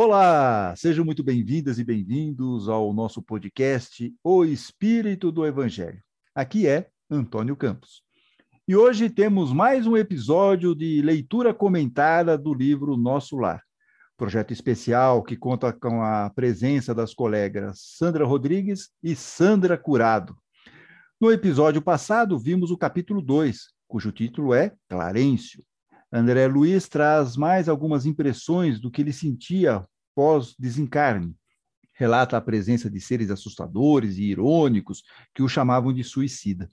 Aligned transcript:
Olá, 0.00 0.76
sejam 0.76 1.04
muito 1.04 1.24
bem-vindas 1.24 1.80
e 1.80 1.84
bem-vindos 1.84 2.68
ao 2.68 2.94
nosso 2.94 3.20
podcast 3.20 4.14
O 4.22 4.44
Espírito 4.44 5.32
do 5.32 5.44
Evangelho. 5.44 6.00
Aqui 6.32 6.68
é 6.68 6.88
Antônio 7.10 7.56
Campos. 7.56 8.04
E 8.68 8.76
hoje 8.76 9.10
temos 9.10 9.52
mais 9.52 9.88
um 9.88 9.96
episódio 9.96 10.72
de 10.72 11.02
leitura 11.02 11.52
comentada 11.52 12.38
do 12.38 12.54
livro 12.54 12.96
Nosso 12.96 13.38
Lar. 13.38 13.60
Projeto 14.16 14.52
especial 14.52 15.20
que 15.20 15.36
conta 15.36 15.72
com 15.72 16.00
a 16.00 16.30
presença 16.30 16.94
das 16.94 17.12
colegas 17.12 17.80
Sandra 17.96 18.24
Rodrigues 18.24 18.90
e 19.02 19.16
Sandra 19.16 19.76
Curado. 19.76 20.38
No 21.20 21.32
episódio 21.32 21.82
passado, 21.82 22.38
vimos 22.38 22.70
o 22.70 22.78
capítulo 22.78 23.20
2, 23.20 23.72
cujo 23.88 24.12
título 24.12 24.54
é 24.54 24.72
Clarencio. 24.88 25.60
André 26.12 26.46
Luiz 26.46 26.88
traz 26.88 27.36
mais 27.36 27.68
algumas 27.68 28.06
impressões 28.06 28.80
do 28.80 28.90
que 28.90 29.02
ele 29.02 29.12
sentia 29.12 29.84
pós-desencarne. 30.14 31.34
Relata 31.92 32.36
a 32.36 32.40
presença 32.40 32.88
de 32.88 33.00
seres 33.00 33.30
assustadores 33.30 34.16
e 34.18 34.22
irônicos 34.22 35.02
que 35.34 35.42
o 35.42 35.48
chamavam 35.48 35.92
de 35.92 36.04
suicida. 36.04 36.70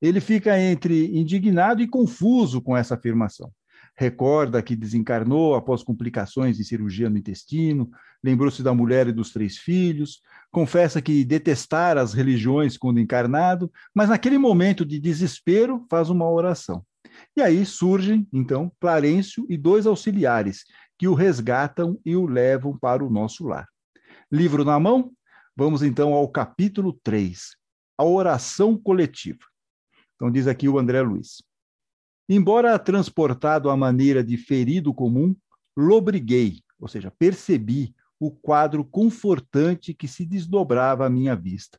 Ele 0.00 0.20
fica 0.20 0.60
entre 0.60 1.18
indignado 1.18 1.82
e 1.82 1.88
confuso 1.88 2.60
com 2.60 2.76
essa 2.76 2.94
afirmação. 2.94 3.50
Recorda 3.98 4.62
que 4.62 4.76
desencarnou 4.76 5.54
após 5.54 5.82
complicações 5.82 6.58
de 6.58 6.64
cirurgia 6.64 7.08
no 7.08 7.16
intestino, 7.16 7.90
lembrou-se 8.22 8.62
da 8.62 8.74
mulher 8.74 9.08
e 9.08 9.12
dos 9.12 9.32
três 9.32 9.56
filhos, 9.56 10.20
confessa 10.50 11.00
que 11.00 11.24
detestara 11.24 12.02
as 12.02 12.12
religiões 12.12 12.76
quando 12.76 13.00
encarnado, 13.00 13.72
mas 13.94 14.10
naquele 14.10 14.36
momento 14.36 14.84
de 14.84 15.00
desespero 15.00 15.86
faz 15.88 16.10
uma 16.10 16.30
oração. 16.30 16.84
E 17.36 17.42
aí 17.42 17.64
surgem, 17.64 18.26
então, 18.32 18.72
Clarencio 18.80 19.46
e 19.48 19.56
dois 19.56 19.86
auxiliares, 19.86 20.64
que 20.98 21.06
o 21.06 21.14
resgatam 21.14 22.00
e 22.04 22.16
o 22.16 22.26
levam 22.26 22.78
para 22.78 23.04
o 23.04 23.10
nosso 23.10 23.46
lar. 23.46 23.68
Livro 24.30 24.64
na 24.64 24.80
mão? 24.80 25.12
Vamos 25.54 25.82
então 25.82 26.12
ao 26.12 26.28
capítulo 26.28 26.98
3, 27.02 27.56
a 27.98 28.04
oração 28.04 28.76
coletiva. 28.76 29.44
Então, 30.14 30.30
diz 30.30 30.46
aqui 30.46 30.68
o 30.68 30.78
André 30.78 31.00
Luiz. 31.02 31.42
Embora 32.28 32.78
transportado 32.78 33.70
à 33.70 33.76
maneira 33.76 34.24
de 34.24 34.36
ferido 34.36 34.92
comum, 34.92 35.34
lobriguei, 35.76 36.60
ou 36.80 36.88
seja, 36.88 37.12
percebi 37.18 37.94
o 38.18 38.30
quadro 38.30 38.84
confortante 38.84 39.94
que 39.94 40.08
se 40.08 40.24
desdobrava 40.24 41.06
à 41.06 41.10
minha 41.10 41.36
vista. 41.36 41.78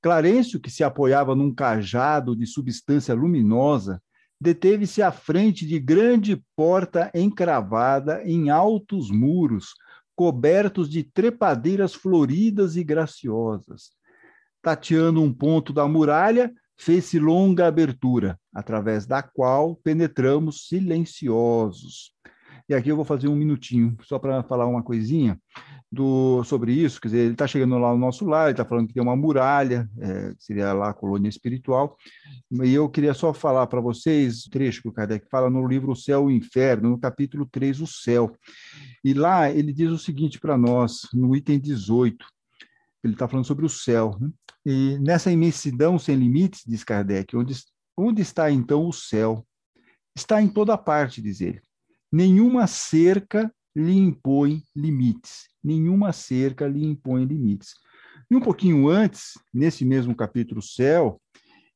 Clarencio, 0.00 0.58
que 0.58 0.70
se 0.70 0.82
apoiava 0.82 1.34
num 1.36 1.54
cajado 1.54 2.34
de 2.34 2.46
substância 2.46 3.14
luminosa, 3.14 4.02
deteve-se 4.42 5.00
à 5.00 5.12
frente 5.12 5.64
de 5.64 5.78
grande 5.78 6.42
porta 6.56 7.12
encravada 7.14 8.20
em 8.24 8.50
altos 8.50 9.08
muros, 9.08 9.72
cobertos 10.16 10.90
de 10.90 11.04
trepadeiras 11.04 11.94
floridas 11.94 12.74
e 12.74 12.82
graciosas. 12.82 13.92
Tateando 14.60 15.22
um 15.22 15.32
ponto 15.32 15.72
da 15.72 15.86
muralha, 15.86 16.52
fez-se 16.76 17.20
longa 17.20 17.68
abertura, 17.68 18.36
através 18.52 19.06
da 19.06 19.22
qual 19.22 19.76
penetramos 19.76 20.66
silenciosos. 20.66 22.12
E 22.68 22.74
aqui 22.74 22.88
eu 22.88 22.96
vou 22.96 23.04
fazer 23.04 23.28
um 23.28 23.36
minutinho, 23.36 23.96
só 24.02 24.18
para 24.18 24.42
falar 24.42 24.66
uma 24.66 24.82
coisinha 24.82 25.38
do, 25.90 26.42
sobre 26.44 26.72
isso. 26.72 27.00
Quer 27.00 27.08
dizer, 27.08 27.18
ele 27.20 27.32
está 27.32 27.46
chegando 27.46 27.76
lá 27.78 27.92
no 27.92 27.98
nosso 27.98 28.24
lar, 28.24 28.44
ele 28.44 28.52
está 28.52 28.64
falando 28.64 28.88
que 28.88 28.94
tem 28.94 29.02
uma 29.02 29.16
muralha, 29.16 29.88
é, 29.98 30.32
seria 30.38 30.72
lá 30.72 30.90
a 30.90 30.94
colônia 30.94 31.28
espiritual. 31.28 31.96
E 32.62 32.72
eu 32.72 32.88
queria 32.88 33.12
só 33.12 33.34
falar 33.34 33.66
para 33.66 33.80
vocês 33.80 34.46
o 34.46 34.50
trecho 34.50 34.82
que 34.82 34.88
o 34.88 34.92
Kardec 34.92 35.28
fala 35.30 35.50
no 35.50 35.66
livro 35.66 35.92
O 35.92 35.96
Céu 35.96 36.30
e 36.30 36.34
o 36.34 36.36
Inferno, 36.36 36.90
no 36.90 36.98
capítulo 36.98 37.46
3, 37.46 37.80
O 37.80 37.86
Céu. 37.86 38.34
E 39.04 39.12
lá 39.12 39.50
ele 39.50 39.72
diz 39.72 39.90
o 39.90 39.98
seguinte 39.98 40.40
para 40.40 40.56
nós, 40.56 41.08
no 41.12 41.36
item 41.36 41.58
18, 41.58 42.24
ele 43.04 43.14
está 43.14 43.26
falando 43.26 43.46
sobre 43.46 43.66
o 43.66 43.68
céu. 43.68 44.16
Né? 44.20 44.30
E 44.64 44.98
nessa 45.00 45.30
imensidão 45.30 45.98
sem 45.98 46.16
limites, 46.16 46.62
diz 46.66 46.84
Kardec, 46.84 47.36
onde, 47.36 47.54
onde 47.96 48.22
está 48.22 48.50
então 48.50 48.86
o 48.86 48.92
céu? 48.92 49.44
Está 50.14 50.40
em 50.40 50.48
toda 50.48 50.78
parte, 50.78 51.20
diz 51.20 51.40
ele. 51.40 51.60
Nenhuma 52.12 52.66
cerca 52.66 53.50
lhe 53.74 53.96
impõe 53.96 54.62
limites. 54.76 55.48
Nenhuma 55.64 56.12
cerca 56.12 56.68
lhe 56.68 56.84
impõe 56.84 57.24
limites. 57.24 57.74
E 58.30 58.36
um 58.36 58.40
pouquinho 58.40 58.88
antes, 58.88 59.32
nesse 59.52 59.84
mesmo 59.84 60.14
capítulo 60.14 60.60
Céu, 60.60 61.20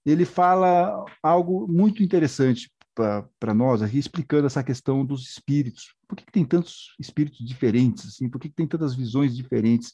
ele 0.04 0.24
fala 0.24 1.04
algo 1.22 1.66
muito 1.66 2.02
interessante 2.02 2.70
para 2.96 3.52
nós 3.54 3.82
aqui, 3.82 3.98
explicando 3.98 4.46
essa 4.46 4.64
questão 4.64 5.04
dos 5.04 5.28
espíritos. 5.28 5.94
Por 6.08 6.16
que, 6.16 6.24
que 6.24 6.32
tem 6.32 6.44
tantos 6.44 6.94
espíritos 6.98 7.46
diferentes? 7.46 8.06
Assim? 8.06 8.28
Por 8.28 8.40
que, 8.40 8.48
que 8.48 8.54
tem 8.54 8.66
tantas 8.66 8.94
visões 8.94 9.36
diferentes? 9.36 9.92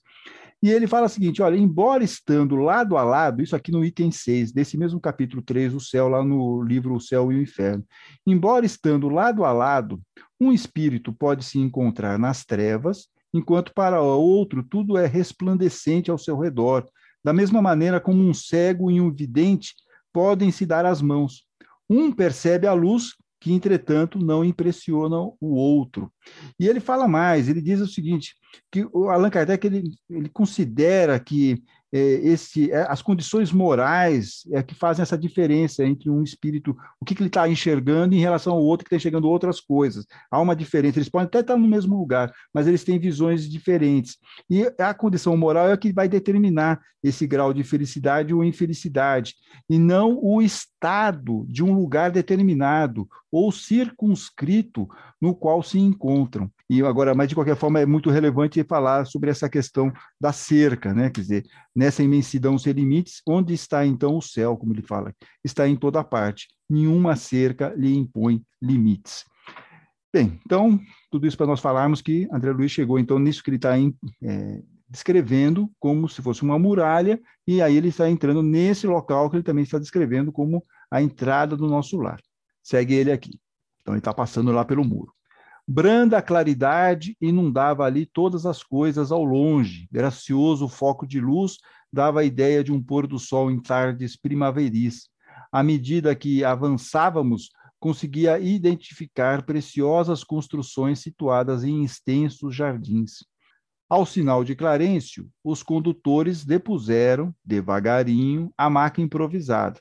E 0.63 0.71
ele 0.71 0.87
fala 0.87 1.07
o 1.07 1.09
seguinte: 1.09 1.43
olha, 1.43 1.57
embora 1.57 2.05
estando 2.05 2.55
lado 2.55 2.97
a 2.97 3.03
lado, 3.03 3.43
isso 3.43 3.57
aqui 3.57 3.73
no 3.73 3.85
item 3.85 4.13
6, 4.13 4.53
desse 4.53 4.79
mesmo 4.79 5.01
capítulo 5.01 5.43
3, 5.43 5.75
o 5.75 5.81
céu, 5.81 6.09
lá 6.09 6.25
no 6.25 6.63
livro 6.63 6.95
O 6.95 7.01
Céu 7.01 7.33
e 7.33 7.37
o 7.37 7.43
Inferno, 7.43 7.85
embora 8.25 8.65
estando 8.65 9.09
lado 9.09 9.45
a 9.45 9.53
lado, 9.53 10.01
um 10.41 10.53
espírito 10.53 11.13
pode 11.13 11.45
se 11.45 11.59
encontrar 11.59 12.19
nas 12.19 12.45
trevas, 12.45 13.09
enquanto 13.35 13.73
para 13.75 14.01
outro 14.01 14.63
tudo 14.63 14.97
é 14.97 15.07
resplandecente 15.07 16.11
ao 16.11 16.19
seu 16.19 16.39
redor, 16.39 16.87
da 17.25 17.33
mesma 17.33 17.61
maneira 17.61 18.01
como 18.01 18.23
um 18.23 18.33
cego 18.33 18.91
e 18.91 19.01
um 19.01 19.13
vidente 19.13 19.75
podem 20.13 20.53
se 20.53 20.65
dar 20.65 20.85
as 20.85 21.01
mãos. 21.01 21.45
Um 21.93 22.11
percebe 22.11 22.67
a 22.67 22.73
luz 22.73 23.15
que, 23.39 23.53
entretanto, 23.53 24.19
não 24.19 24.43
impressionam 24.43 25.37
o 25.39 25.55
outro. 25.57 26.11
E 26.59 26.67
ele 26.67 26.81
fala 26.81 27.07
mais, 27.07 27.49
ele 27.49 27.61
diz 27.61 27.81
o 27.81 27.87
seguinte, 27.87 28.35
que 28.71 28.87
o 28.93 29.11
Allan 29.11 29.29
Kardec 29.29 29.67
ele, 29.67 29.83
ele 30.09 30.29
considera 30.29 31.19
que 31.21 31.63
esse, 31.93 32.71
é, 32.71 32.87
as 32.89 33.03
condições 33.03 33.53
morais 33.53 34.47
é 34.51 34.63
que 34.63 34.75
fazem 34.75 35.03
essa 35.03 35.19
diferença 35.19 35.85
entre 35.85 36.09
um 36.09 36.23
espírito, 36.23 36.75
o 36.99 37.05
que, 37.05 37.15
que 37.15 37.23
ele 37.23 37.29
está 37.29 37.47
enxergando 37.49 38.15
em 38.15 38.19
relação 38.19 38.55
ao 38.55 38.63
outro 38.63 38.85
que 38.85 38.89
está 38.89 38.97
enxergando 38.97 39.29
outras 39.29 39.61
coisas. 39.61 40.07
Há 40.31 40.41
uma 40.41 40.57
diferença. 40.57 40.99
Eles 40.99 41.11
podem 41.11 41.27
até 41.27 41.41
estar 41.41 41.57
no 41.57 41.69
mesmo 41.69 41.99
lugar, 41.99 42.33
mas 42.53 42.67
eles 42.67 42.83
têm 42.83 42.99
visões 42.99 43.49
diferentes. 43.49 44.17
E 44.49 44.73
a 44.79 44.95
condição 44.95 45.37
moral 45.37 45.69
é 45.69 45.77
que 45.77 45.93
vai 45.93 46.09
determinar 46.09 46.81
esse 47.03 47.27
grau 47.27 47.53
de 47.53 47.65
felicidade 47.65 48.33
ou 48.33 48.45
infelicidade, 48.45 49.35
e 49.69 49.79
não 49.79 50.19
o 50.23 50.41
estado 50.41 51.45
de 51.49 51.63
um 51.63 51.75
lugar 51.75 52.13
determinado 52.13 53.09
ou 53.31 53.51
circunscrito 53.51 54.89
no 55.21 55.35
qual 55.35 55.63
se 55.63 55.79
encontram. 55.79 56.51
E 56.73 56.83
agora, 56.83 57.15
mas 57.15 57.29
de 57.29 57.35
qualquer 57.35 57.55
forma, 57.55 57.81
é 57.81 57.85
muito 57.85 58.09
relevante 58.09 58.65
falar 58.65 59.05
sobre 59.05 59.29
essa 59.29 59.47
questão 59.47 59.93
da 60.19 60.33
cerca, 60.33 60.95
né? 60.95 61.11
Quer 61.11 61.21
dizer, 61.21 61.47
nessa 61.77 62.03
imensidão 62.03 62.57
sem 62.57 62.73
limites, 62.73 63.21
onde 63.29 63.53
está 63.53 63.85
então 63.85 64.17
o 64.17 64.23
céu, 64.23 64.57
como 64.57 64.73
ele 64.73 64.81
fala? 64.81 65.15
Está 65.45 65.69
em 65.69 65.77
toda 65.77 66.03
parte. 66.03 66.49
Nenhuma 66.71 67.15
cerca 67.15 67.75
lhe 67.77 67.95
impõe 67.95 68.43
limites. 68.59 69.23
Bem, 70.11 70.41
então, 70.47 70.81
tudo 71.11 71.27
isso 71.27 71.37
para 71.37 71.47
nós 71.47 71.61
falarmos 71.61 72.01
que 72.01 72.27
André 72.33 72.53
Luiz 72.53 72.73
chegou 72.73 72.99
então 72.99 73.19
nisso 73.19 73.43
que 73.43 73.51
ele 73.51 73.57
está 73.59 73.77
é, 73.79 74.63
descrevendo 74.89 75.71
como 75.79 76.09
se 76.09 76.23
fosse 76.23 76.43
uma 76.43 76.59
muralha, 76.59 77.21
e 77.47 77.61
aí 77.61 77.77
ele 77.77 77.89
está 77.89 78.09
entrando 78.09 78.43
nesse 78.43 78.87
local 78.87 79.29
que 79.29 79.37
ele 79.37 79.43
também 79.43 79.65
está 79.65 79.79
descrevendo 79.79 80.33
como 80.33 80.65
a 80.91 81.03
entrada 81.03 81.55
do 81.55 81.69
nosso 81.69 81.99
lar. 81.99 82.23
Segue 82.63 82.95
ele 82.95 83.13
aqui. 83.13 83.39
Então, 83.83 83.93
ele 83.93 83.99
está 83.99 84.15
passando 84.15 84.51
lá 84.53 84.65
pelo 84.65 84.83
muro. 84.83 85.13
Branda 85.75 86.21
claridade 86.21 87.17
inundava 87.19 87.87
ali 87.87 88.05
todas 88.05 88.45
as 88.45 88.63
coisas 88.63 89.11
ao 89.11 89.25
longe. 89.25 89.89
Gracioso 89.91 90.69
foco 90.69 91.07
de 91.07 91.19
luz 91.19 91.57
dava 91.91 92.21
a 92.21 92.25
ideia 92.25 92.63
de 92.63 92.71
um 92.71 92.83
pôr 92.83 93.07
do 93.07 93.19
sol 93.19 93.51
em 93.51 93.59
tardes 93.59 94.15
primaveris. 94.15 95.09
À 95.51 95.63
medida 95.63 96.15
que 96.15 96.45
avançávamos, 96.45 97.49
conseguia 97.81 98.39
identificar 98.39 99.47
preciosas 99.47 100.23
construções 100.23 100.99
situadas 100.99 101.65
em 101.65 101.83
extensos 101.83 102.55
jardins. 102.55 103.25
Ao 103.89 104.05
sinal 104.05 104.45
de 104.45 104.55
Clarencio, 104.55 105.27
os 105.43 105.63
condutores 105.63 106.45
depuseram, 106.45 107.35
devagarinho, 107.43 108.53
a 108.59 108.69
maca 108.69 109.01
improvisada. 109.01 109.81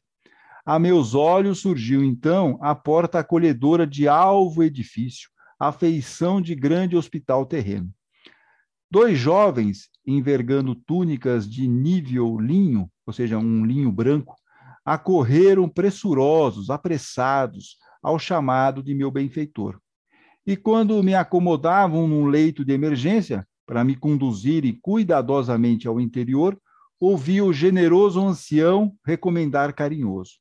A 0.65 0.79
meus 0.79 1.13
olhos 1.13 1.59
surgiu 1.59 2.01
então 2.01 2.57
a 2.61 2.73
porta 2.73 3.19
acolhedora 3.19 3.85
de 3.85 4.07
alvo 4.07 4.63
edifício, 4.63 5.29
a 5.61 5.71
feição 5.71 6.41
de 6.41 6.55
grande 6.55 6.97
hospital 6.97 7.45
terreno. 7.45 7.93
Dois 8.89 9.19
jovens, 9.19 9.91
envergando 10.03 10.73
túnicas 10.73 11.47
de 11.47 11.67
nível 11.67 12.39
linho, 12.39 12.89
ou 13.05 13.13
seja, 13.13 13.37
um 13.37 13.63
linho 13.63 13.91
branco, 13.91 14.35
acorreram 14.83 15.69
pressurosos, 15.69 16.71
apressados, 16.71 17.77
ao 18.01 18.17
chamado 18.17 18.81
de 18.81 18.95
meu 18.95 19.11
benfeitor. 19.11 19.79
E 20.47 20.57
quando 20.57 21.03
me 21.03 21.13
acomodavam 21.13 22.07
num 22.07 22.25
leito 22.25 22.65
de 22.65 22.73
emergência, 22.73 23.47
para 23.63 23.83
me 23.83 23.95
conduzirem 23.95 24.79
cuidadosamente 24.81 25.87
ao 25.87 26.01
interior, 26.01 26.59
ouvi 26.99 27.39
o 27.39 27.53
generoso 27.53 28.19
ancião 28.19 28.95
recomendar 29.05 29.75
carinhoso: 29.75 30.39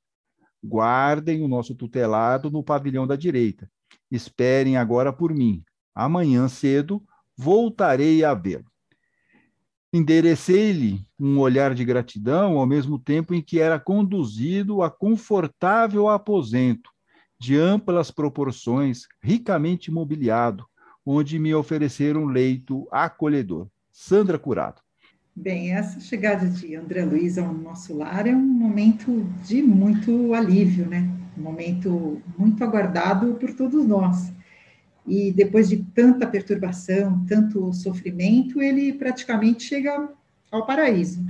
guardem 0.65 1.43
o 1.43 1.49
nosso 1.49 1.75
tutelado 1.75 2.51
no 2.51 2.65
pavilhão 2.65 3.07
da 3.07 3.17
direita 3.17 3.71
Esperem 4.11 4.77
agora 4.77 5.13
por 5.13 5.33
mim. 5.33 5.63
Amanhã 5.95 6.49
cedo 6.49 7.03
voltarei 7.37 8.25
a 8.25 8.35
vê-lo. 8.35 8.71
Enderecei-lhe 9.93 11.05
um 11.19 11.39
olhar 11.39 11.75
de 11.75 11.85
gratidão, 11.85 12.59
ao 12.59 12.67
mesmo 12.67 12.99
tempo 12.99 13.35
em 13.35 13.43
que 13.43 13.59
era 13.59 13.79
conduzido 13.79 14.83
a 14.83 14.91
confortável 14.91 16.09
aposento, 16.09 16.91
de 17.39 17.57
amplas 17.57 18.11
proporções, 18.11 19.07
ricamente 19.21 19.91
mobiliado, 19.91 20.65
onde 21.05 21.39
me 21.39 21.55
ofereceram 21.55 22.27
leito 22.27 22.87
acolhedor. 22.93 23.67
Sandra 23.91 24.39
Curado. 24.39 24.81
Bem, 25.35 25.73
essa 25.73 25.99
chegada 26.01 26.47
de 26.47 26.77
André 26.77 27.05
Luiz 27.05 27.39
ao 27.39 27.53
nosso 27.53 27.97
lar 27.97 28.27
é 28.27 28.35
um 28.35 28.47
momento 28.47 29.25
de 29.45 29.63
muito 29.63 30.35
alívio, 30.35 30.87
né? 30.87 31.20
Um 31.37 31.43
momento 31.43 32.21
muito 32.37 32.63
aguardado 32.63 33.35
por 33.35 33.53
todos 33.55 33.87
nós. 33.87 34.33
E 35.07 35.33
depois 35.33 35.69
de 35.69 35.79
tanta 35.79 36.27
perturbação, 36.27 37.25
tanto 37.27 37.73
sofrimento, 37.73 38.61
ele 38.61 38.93
praticamente 38.93 39.65
chega 39.65 40.09
ao 40.51 40.67
paraíso. 40.67 41.25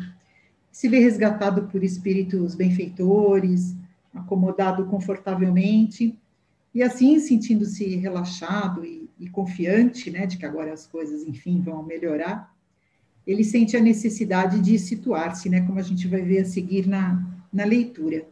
Se 0.72 0.88
vê 0.88 0.98
resgatado 0.98 1.68
por 1.68 1.82
espíritos 1.82 2.54
benfeitores, 2.54 3.76
acomodado 4.14 4.86
confortavelmente, 4.86 6.18
e 6.74 6.82
assim 6.82 7.18
sentindo-se 7.18 7.96
relaxado 7.96 8.84
e, 8.84 9.08
e 9.18 9.28
confiante, 9.28 10.10
né, 10.10 10.26
de 10.26 10.36
que 10.38 10.46
agora 10.46 10.72
as 10.72 10.86
coisas, 10.86 11.22
enfim, 11.22 11.60
vão 11.60 11.82
melhorar 11.82 12.52
ele 13.26 13.44
sente 13.44 13.76
a 13.76 13.80
necessidade 13.80 14.60
de 14.60 14.78
situar-se, 14.78 15.48
né, 15.48 15.60
como 15.62 15.78
a 15.78 15.82
gente 15.82 16.08
vai 16.08 16.22
ver 16.22 16.40
a 16.40 16.44
seguir 16.44 16.86
na, 16.86 17.24
na 17.52 17.64
leitura. 17.64 18.26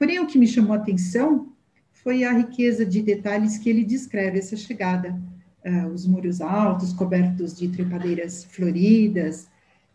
Porém, 0.00 0.18
o 0.18 0.26
que 0.26 0.38
me 0.38 0.48
chamou 0.48 0.72
a 0.72 0.76
atenção 0.76 1.52
foi 1.92 2.24
a 2.24 2.32
riqueza 2.32 2.86
de 2.86 3.02
detalhes 3.02 3.58
que 3.58 3.68
ele 3.68 3.84
descreve 3.84 4.38
essa 4.38 4.56
chegada. 4.56 5.14
Uh, 5.62 5.88
os 5.88 6.06
muros 6.06 6.40
altos, 6.40 6.94
cobertos 6.94 7.54
de 7.54 7.68
trepadeiras 7.68 8.44
floridas, 8.44 9.46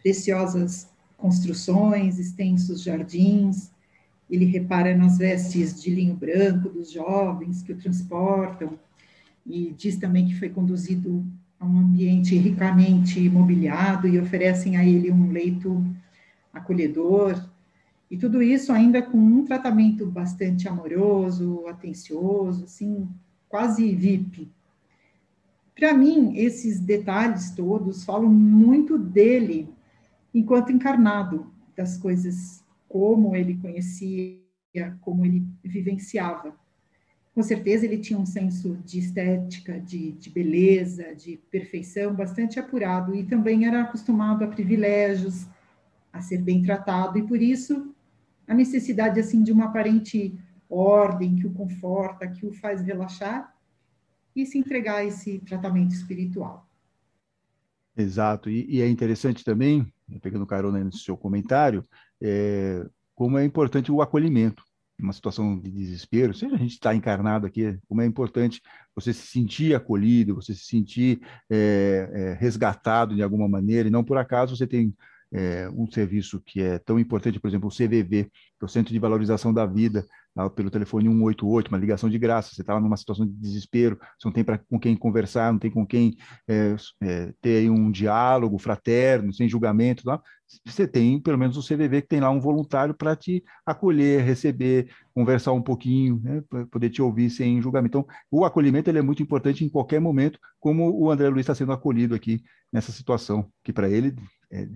preciosas 0.04 0.88
construções, 1.18 2.20
extensos 2.20 2.84
jardins. 2.84 3.72
Ele 4.30 4.46
repara 4.46 4.96
nas 4.96 5.18
vestes 5.18 5.82
de 5.82 5.90
linho 5.90 6.14
branco 6.14 6.70
dos 6.70 6.92
jovens 6.92 7.64
que 7.64 7.72
o 7.74 7.78
transportam 7.78 8.78
e 9.44 9.74
diz 9.76 9.96
também 9.96 10.28
que 10.28 10.38
foi 10.38 10.50
conduzido 10.50 11.26
um 11.60 11.80
ambiente 11.80 12.38
ricamente 12.38 13.28
mobiliado 13.28 14.08
e 14.08 14.20
oferecem 14.20 14.78
a 14.78 14.86
ele 14.86 15.12
um 15.12 15.32
leito 15.32 15.84
acolhedor. 16.54 17.55
E 18.10 18.18
tudo 18.18 18.42
isso 18.42 18.72
ainda 18.72 19.02
com 19.02 19.18
um 19.18 19.46
tratamento 19.46 20.06
bastante 20.06 20.68
amoroso, 20.68 21.66
atencioso, 21.68 22.66
assim, 22.66 23.10
quase 23.50 23.96
VIP. 23.96 24.52
Para 25.76 25.94
mim, 25.94 26.38
esses 26.38 26.80
detalhes 26.80 27.52
todos 27.52 28.06
falam 28.06 28.32
muito 28.32 28.98
dele 28.98 29.68
enquanto 30.34 30.72
encarnado, 30.72 31.52
das 31.76 31.98
coisas 31.98 32.64
como 32.88 33.36
ele 33.36 33.58
conhecia, 33.58 34.40
como 35.02 35.26
ele 35.26 35.46
vivenciava 35.64 36.56
com 37.36 37.44
certeza 37.44 37.86
ele 37.86 37.98
tinha 37.98 38.18
um 38.18 38.26
senso 38.26 38.78
de 38.86 38.98
estética, 38.98 39.78
de, 39.78 40.14
de, 40.14 40.30
beleza, 40.30 41.14
de 41.14 41.36
perfeição 41.52 42.16
bastante 42.16 42.58
apurado 42.58 43.14
e 43.14 43.26
também 43.26 43.68
era 43.68 43.82
acostumado 43.82 44.46
a 44.46 44.48
privilégios, 44.48 45.46
a 46.14 46.22
ser 46.22 46.38
bem 46.38 46.64
tratado 46.64 47.20
e 47.20 47.24
por 47.24 47.42
isso 47.42 47.94
a 48.48 48.54
necessidade 48.54 49.20
assim 49.20 49.44
de 49.44 49.52
uma 49.52 49.66
aparente 49.66 50.38
ordem 50.70 51.36
que 51.36 51.48
o 51.48 51.54
conforta, 51.54 52.28
que 52.28 52.46
o 52.46 52.52
faz 52.54 52.82
relaxar 52.82 53.54
e 54.36 54.46
se 54.46 54.58
entregar 54.58 54.98
a 54.98 55.06
esse 55.06 55.40
tratamento 55.40 55.94
espiritual. 55.94 56.68
Exato, 57.98 58.50
e, 58.50 58.66
e 58.70 58.82
é 58.82 58.90
interessante 58.90 59.44
também, 59.44 59.92
pegando 60.22 60.46
carona 60.46 60.84
no 60.84 60.92
seu 60.92 61.16
comentário, 61.16 61.88
é, 62.22 62.86
como 63.14 63.38
é 63.38 63.46
importante 63.46 63.92
o 63.92 64.02
acolhimento 64.02 64.64
uma 65.00 65.14
situação 65.14 65.60
de 65.60 65.70
desespero, 65.70 66.34
seja 66.34 66.56
a 66.56 66.60
gente 66.60 66.72
está 66.72 66.96
encarnado 66.96 67.46
aqui, 67.46 67.78
como 67.88 68.02
é 68.02 68.06
importante 68.06 68.62
você 68.96 69.12
se 69.14 69.28
sentir 69.28 69.76
acolhido, 69.76 70.36
você 70.36 70.54
se 70.54 70.64
sentir 70.66 71.20
é, 71.50 72.10
é, 72.14 72.34
resgatado 72.34 73.16
de 73.16 73.22
alguma 73.22 73.48
maneira, 73.48 73.88
e 73.88 73.92
não 73.92 74.04
por 74.04 74.18
acaso 74.18 74.56
você 74.56 74.66
tem 74.66 74.96
é, 75.36 75.70
um 75.70 75.86
serviço 75.86 76.42
que 76.46 76.62
é 76.62 76.80
tão 76.80 76.98
importante, 76.98 77.42
por 77.42 77.50
exemplo, 77.50 77.68
o 77.68 77.72
CVV, 77.72 78.24
que 78.24 78.64
é 78.64 78.66
o 78.66 78.70
Centro 78.70 78.94
de 78.94 79.00
Valorização 79.00 79.54
da 79.54 79.66
Vida, 79.66 80.06
pelo 80.56 80.70
telefone 80.70 81.08
188, 81.08 81.68
uma 81.70 81.78
ligação 81.78 82.10
de 82.10 82.18
graça. 82.18 82.54
Você 82.54 82.62
está 82.62 82.74
lá 82.74 82.80
numa 82.80 82.98
situação 82.98 83.26
de 83.26 83.34
desespero, 83.34 83.98
você 84.18 84.28
não 84.28 84.34
tem 84.34 84.44
pra, 84.44 84.58
com 84.58 84.80
quem 84.80 84.96
conversar, 84.96 85.52
não 85.52 85.60
tem 85.60 85.72
com 85.72 85.86
quem 85.86 86.16
é, 86.48 86.76
é, 87.02 87.34
ter 87.42 87.70
um 87.70 87.92
diálogo 87.92 88.58
fraterno, 88.58 89.34
sem 89.34 89.48
julgamento. 89.48 90.04
Lá. 90.06 90.22
Você 90.66 90.88
tem 90.88 91.20
pelo 91.22 91.38
menos 91.38 91.58
o 91.58 91.62
CVV, 91.62 92.02
que 92.02 92.08
tem 92.08 92.20
lá 92.20 92.30
um 92.30 92.40
voluntário 92.40 92.94
para 92.94 93.16
te 93.16 93.44
acolher, 93.66 94.24
receber, 94.24 94.90
conversar 95.14 95.54
um 95.54 95.62
pouquinho, 95.62 96.22
né, 96.22 96.44
poder 96.70 96.90
te 96.90 97.02
ouvir 97.02 97.30
sem 97.30 97.62
julgamento. 97.62 97.98
Então, 97.98 98.16
o 98.30 98.46
acolhimento 98.46 98.90
ele 98.90 99.00
é 99.00 99.02
muito 99.02 99.24
importante 99.24 99.64
em 99.64 99.70
qualquer 99.70 100.00
momento, 100.00 100.38
como 100.60 100.92
o 100.98 101.10
André 101.10 101.30
Luiz 101.30 101.42
está 101.42 101.56
sendo 101.56 101.72
acolhido 101.72 102.14
aqui 102.14 102.42
nessa 102.72 102.92
situação, 102.92 103.50
que 103.64 103.72
para 103.72 103.90
ele 103.90 104.16
é, 104.52 104.68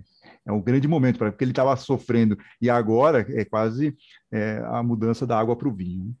é 0.46 0.52
um 0.52 0.60
grande 0.60 0.88
momento, 0.88 1.18
porque 1.18 1.44
ele 1.44 1.52
estava 1.52 1.76
sofrendo, 1.76 2.36
e 2.60 2.70
agora 2.70 3.26
é 3.28 3.44
quase 3.44 3.96
é, 4.32 4.62
a 4.66 4.82
mudança 4.82 5.26
da 5.26 5.38
água 5.38 5.56
para 5.56 5.68
o 5.68 5.74
vinho. 5.74 6.14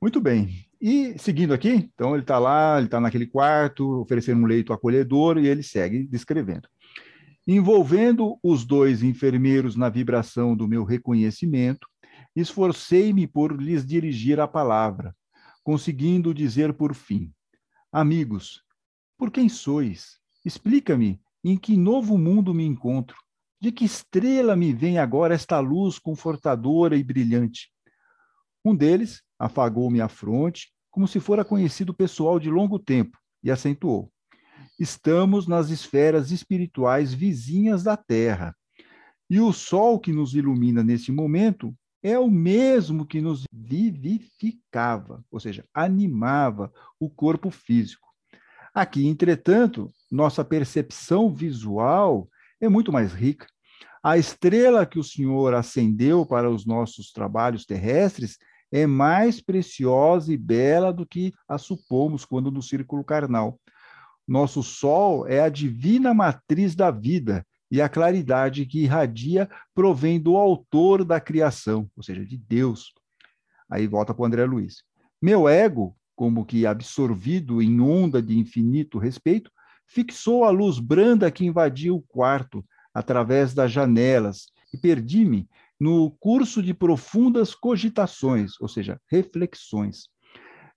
Muito 0.00 0.20
bem. 0.20 0.66
E 0.80 1.18
seguindo 1.18 1.54
aqui, 1.54 1.90
então 1.94 2.12
ele 2.12 2.22
está 2.22 2.38
lá, 2.38 2.76
ele 2.76 2.86
está 2.86 3.00
naquele 3.00 3.26
quarto, 3.26 4.02
oferecendo 4.02 4.42
um 4.42 4.46
leito 4.46 4.72
acolhedor, 4.72 5.38
e 5.38 5.46
ele 5.46 5.62
segue 5.62 6.04
descrevendo. 6.04 6.68
Envolvendo 7.46 8.38
os 8.42 8.64
dois 8.64 9.02
enfermeiros 9.02 9.76
na 9.76 9.88
vibração 9.88 10.56
do 10.56 10.66
meu 10.66 10.84
reconhecimento, 10.84 11.86
esforcei-me 12.34 13.26
por 13.26 13.58
lhes 13.60 13.84
dirigir 13.84 14.40
a 14.40 14.48
palavra, 14.48 15.14
conseguindo 15.62 16.34
dizer 16.34 16.72
por 16.72 16.94
fim: 16.94 17.32
Amigos, 17.92 18.62
por 19.16 19.30
quem 19.30 19.48
sois? 19.48 20.18
Explica-me 20.44 21.20
em 21.44 21.58
que 21.58 21.76
novo 21.76 22.16
mundo 22.16 22.54
me 22.54 22.64
encontro? 22.64 23.16
De 23.60 23.70
que 23.70 23.84
estrela 23.84 24.56
me 24.56 24.72
vem 24.72 24.98
agora 24.98 25.34
esta 25.34 25.60
luz 25.60 25.98
confortadora 25.98 26.96
e 26.96 27.04
brilhante? 27.04 27.70
Um 28.64 28.74
deles 28.74 29.22
afagou-me 29.38 30.00
a 30.00 30.08
fronte, 30.08 30.72
como 30.90 31.06
se 31.06 31.20
fora 31.20 31.44
conhecido 31.44 31.92
pessoal 31.92 32.40
de 32.40 32.48
longo 32.48 32.78
tempo, 32.78 33.18
e 33.42 33.50
acentuou: 33.50 34.10
Estamos 34.78 35.46
nas 35.46 35.68
esferas 35.68 36.30
espirituais 36.30 37.12
vizinhas 37.12 37.82
da 37.82 37.96
Terra. 37.96 38.56
E 39.28 39.38
o 39.38 39.52
sol 39.52 40.00
que 40.00 40.12
nos 40.12 40.34
ilumina 40.34 40.82
neste 40.82 41.12
momento 41.12 41.74
é 42.02 42.18
o 42.18 42.30
mesmo 42.30 43.06
que 43.06 43.20
nos 43.20 43.44
vivificava, 43.52 45.24
ou 45.30 45.40
seja, 45.40 45.64
animava 45.74 46.72
o 46.98 47.08
corpo 47.08 47.50
físico. 47.50 48.13
Aqui, 48.74 49.06
entretanto, 49.06 49.88
nossa 50.10 50.44
percepção 50.44 51.32
visual 51.32 52.28
é 52.60 52.68
muito 52.68 52.92
mais 52.92 53.12
rica. 53.12 53.46
A 54.02 54.18
estrela 54.18 54.84
que 54.84 54.98
o 54.98 55.04
Senhor 55.04 55.54
acendeu 55.54 56.26
para 56.26 56.50
os 56.50 56.66
nossos 56.66 57.12
trabalhos 57.12 57.64
terrestres 57.64 58.36
é 58.72 58.84
mais 58.84 59.40
preciosa 59.40 60.32
e 60.32 60.36
bela 60.36 60.92
do 60.92 61.06
que 61.06 61.32
a 61.48 61.56
supomos 61.56 62.24
quando 62.24 62.50
no 62.50 62.60
círculo 62.60 63.04
carnal. 63.04 63.60
Nosso 64.26 64.62
Sol 64.62 65.24
é 65.28 65.40
a 65.40 65.48
divina 65.48 66.12
matriz 66.12 66.74
da 66.74 66.90
vida 66.90 67.46
e 67.70 67.80
a 67.80 67.88
claridade 67.88 68.66
que 68.66 68.82
irradia 68.82 69.48
provém 69.72 70.20
do 70.20 70.36
autor 70.36 71.04
da 71.04 71.20
criação, 71.20 71.88
ou 71.96 72.02
seja, 72.02 72.24
de 72.24 72.36
Deus. 72.36 72.92
Aí 73.70 73.86
volta 73.86 74.12
para 74.12 74.22
o 74.22 74.26
André 74.26 74.44
Luiz. 74.44 74.82
Meu 75.22 75.48
ego 75.48 75.96
como 76.14 76.44
que 76.44 76.66
absorvido 76.66 77.60
em 77.60 77.80
onda 77.80 78.22
de 78.22 78.38
infinito 78.38 78.98
respeito, 78.98 79.50
fixou 79.86 80.44
a 80.44 80.50
luz 80.50 80.78
branda 80.78 81.30
que 81.30 81.44
invadia 81.44 81.92
o 81.92 82.02
quarto 82.02 82.64
através 82.92 83.52
das 83.52 83.72
janelas 83.72 84.46
e 84.72 84.78
perdi-me 84.78 85.48
no 85.78 86.10
curso 86.12 86.62
de 86.62 86.72
profundas 86.72 87.54
cogitações, 87.54 88.52
ou 88.60 88.68
seja, 88.68 89.00
reflexões. 89.10 90.08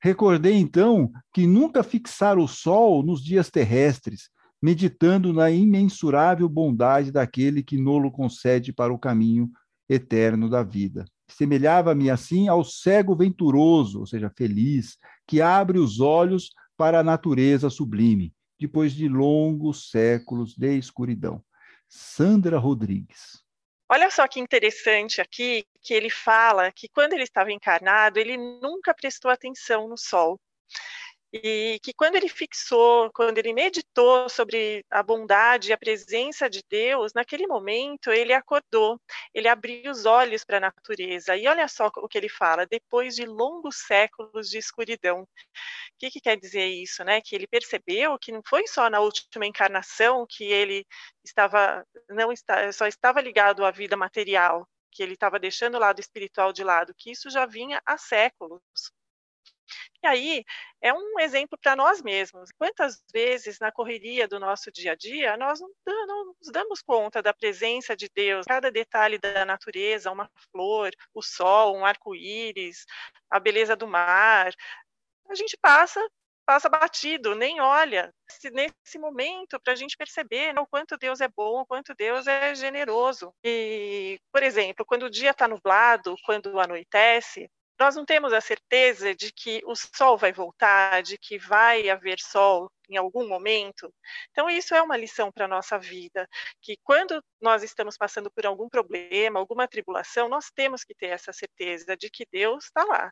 Recordei 0.02 0.54
então 0.54 1.12
que 1.34 1.48
nunca 1.48 1.84
fixara 1.84 2.40
o 2.40 2.48
sol 2.48 3.04
nos 3.04 3.24
dias 3.24 3.50
terrestres, 3.50 4.30
meditando 4.62 5.32
na 5.32 5.50
imensurável 5.52 6.50
bondade 6.50 7.12
daquele 7.12 7.64
que 7.64 7.78
nolo 7.78 8.12
concede 8.12 8.74
para 8.74 8.94
o 8.94 9.00
caminho 9.00 9.50
eterno 9.88 10.50
da 10.50 10.64
vida. 10.64 11.06
Semelhava-me 11.30 12.10
assim 12.10 12.48
ao 12.48 12.64
cego 12.64 13.16
venturoso, 13.16 14.00
ou 14.00 14.06
seja, 14.06 14.32
feliz, 14.36 14.98
que 15.28 15.42
abre 15.42 15.78
os 15.78 16.00
olhos 16.00 16.52
para 16.78 17.00
a 17.00 17.04
natureza 17.04 17.70
sublime, 17.70 18.34
depois 18.60 18.94
de 18.94 19.08
longos 19.08 19.90
séculos 19.90 20.56
de 20.56 20.78
escuridão. 20.78 21.44
Sandra 21.88 22.58
Rodrigues. 22.58 23.44
Olha 23.90 24.12
só 24.12 24.28
que 24.28 24.40
interessante 24.40 25.22
aqui 25.22 25.66
que 25.82 25.94
ele 25.94 26.10
fala 26.10 26.72
que 26.72 26.90
quando 26.90 27.14
ele 27.14 27.24
estava 27.24 27.52
encarnado, 27.52 28.20
ele 28.20 28.36
nunca 28.36 28.94
prestou 28.94 29.32
atenção 29.32 29.88
no 29.88 29.98
sol. 29.98 30.38
E 31.34 31.80
que 31.84 31.94
quando 31.94 32.16
ele 32.16 32.30
fixou, 32.30 33.12
quando 33.12 33.38
ele 33.38 33.54
meditou 33.54 34.30
sobre 34.30 34.86
a 34.90 35.04
bondade 35.04 35.70
e 35.70 35.74
a 35.74 35.78
presença 35.78 36.50
de 36.50 36.64
Deus, 36.70 37.14
naquele 37.14 37.46
momento 37.48 38.12
ele 38.12 38.34
acordou, 38.34 39.00
ele 39.34 39.48
abriu 39.48 39.92
os 39.92 40.06
olhos 40.06 40.46
para 40.46 40.58
a 40.58 40.62
natureza. 40.62 41.36
E 41.36 41.48
olha 41.48 41.68
só 41.68 41.88
o 41.98 42.08
que 42.08 42.18
ele 42.18 42.30
fala: 42.30 42.66
depois 42.66 43.16
de 43.16 43.26
longos 43.26 43.78
séculos 43.86 44.50
de 44.50 44.58
escuridão. 44.58 45.22
O 45.24 45.28
que, 46.00 46.12
que 46.12 46.22
quer 46.22 46.38
dizer 46.38 46.66
isso, 46.68 47.04
né? 47.04 47.22
Que 47.22 47.36
ele 47.36 47.48
percebeu 47.48 48.18
que 48.20 48.32
não 48.32 48.42
foi 48.48 48.68
só 48.68 48.90
na 48.90 49.00
última 49.00 49.46
encarnação 49.46 50.26
que 50.28 50.46
ele 50.46 50.86
estava 51.24 51.86
não 52.10 52.32
está, 52.32 52.72
só 52.72 52.88
estava 52.88 53.22
ligado 53.22 53.66
à 53.66 53.72
vida 53.72 53.98
material, 53.98 54.68
que 54.92 55.04
ele 55.04 55.14
estava 55.14 55.40
deixando 55.40 55.76
o 55.76 55.80
lado 55.80 56.00
espiritual 56.00 56.54
de 56.54 56.64
lado, 56.64 56.94
que 56.98 57.12
isso 57.12 57.30
já 57.30 57.46
vinha 57.46 57.82
há 57.86 57.98
séculos. 57.98 58.62
E 60.04 60.08
aí 60.08 60.46
é 60.82 60.94
um 60.94 61.20
exemplo 61.20 61.58
para 61.62 61.76
nós 61.76 62.02
mesmos. 62.02 62.52
Quantas 62.58 63.04
vezes 63.12 63.60
na 63.60 63.72
correria 63.72 64.28
do 64.28 64.40
nosso 64.40 64.72
dia 64.72 64.92
a 64.92 64.96
dia 64.96 65.36
nós 65.38 65.60
não, 65.60 65.70
não, 65.86 66.26
nos 66.40 66.52
damos 66.52 66.82
conta 66.82 67.22
da 67.22 67.34
presença 67.34 67.96
de 67.96 68.10
Deus, 68.14 68.46
cada 68.46 68.72
detalhe 68.72 69.18
da 69.18 69.46
natureza, 69.46 70.12
uma 70.12 70.30
flor, 70.52 70.92
o 71.14 71.22
sol, 71.22 71.76
um 71.76 71.86
arco-íris, 71.86 72.86
a 73.30 73.40
beleza 73.40 73.76
do 73.76 73.88
mar. 73.88 74.54
A 75.30 75.36
gente 75.36 75.58
passa 75.58 76.00
passa 76.48 76.70
batido, 76.70 77.36
nem 77.36 77.60
olha 77.60 78.14
nesse 78.54 78.98
momento 78.98 79.60
para 79.60 79.74
a 79.74 79.76
gente 79.76 79.98
perceber 79.98 80.54
né, 80.54 80.62
o 80.62 80.66
quanto 80.66 80.98
Deus 80.98 81.20
é 81.20 81.28
bom, 81.28 81.60
o 81.60 81.66
quanto 81.66 81.94
Deus 81.94 82.26
é 82.26 82.56
generoso. 82.56 83.34
E, 83.44 84.18
por 84.32 84.42
exemplo, 84.42 84.86
quando 84.86 85.04
o 85.04 85.10
dia 85.10 85.32
está 85.32 85.46
nublado, 85.46 86.16
quando 86.26 86.58
anoitece, 86.58 87.52
nós 87.80 87.96
não 87.96 88.06
temos 88.06 88.34
a 88.34 88.42
certeza 88.42 89.14
de 89.14 89.32
que 89.32 89.62
o 89.66 89.76
sol 89.76 90.18
vai 90.18 90.32
voltar, 90.32 91.04
de 91.04 91.18
que 91.18 91.38
vai 91.38 91.90
haver 91.90 92.20
sol 92.20 92.72
em 92.90 92.98
algum 92.98 93.28
momento. 93.28 93.94
Então, 94.32 94.50
isso 94.50 94.74
é 94.74 94.82
uma 94.82 94.98
lição 94.98 95.32
para 95.32 95.46
a 95.46 95.48
nossa 95.48 95.78
vida, 95.78 96.28
que 96.62 96.78
quando 96.84 97.22
nós 97.42 97.64
estamos 97.64 97.98
passando 97.98 98.32
por 98.32 98.46
algum 98.46 98.70
problema, 98.70 99.40
alguma 99.40 99.68
tribulação, 99.68 100.30
nós 100.30 100.50
temos 100.56 100.84
que 100.84 100.96
ter 100.96 101.08
essa 101.08 101.34
certeza 101.34 101.96
de 101.96 102.10
que 102.10 102.26
Deus 102.32 102.66
está 102.66 102.84
lá 102.84 103.12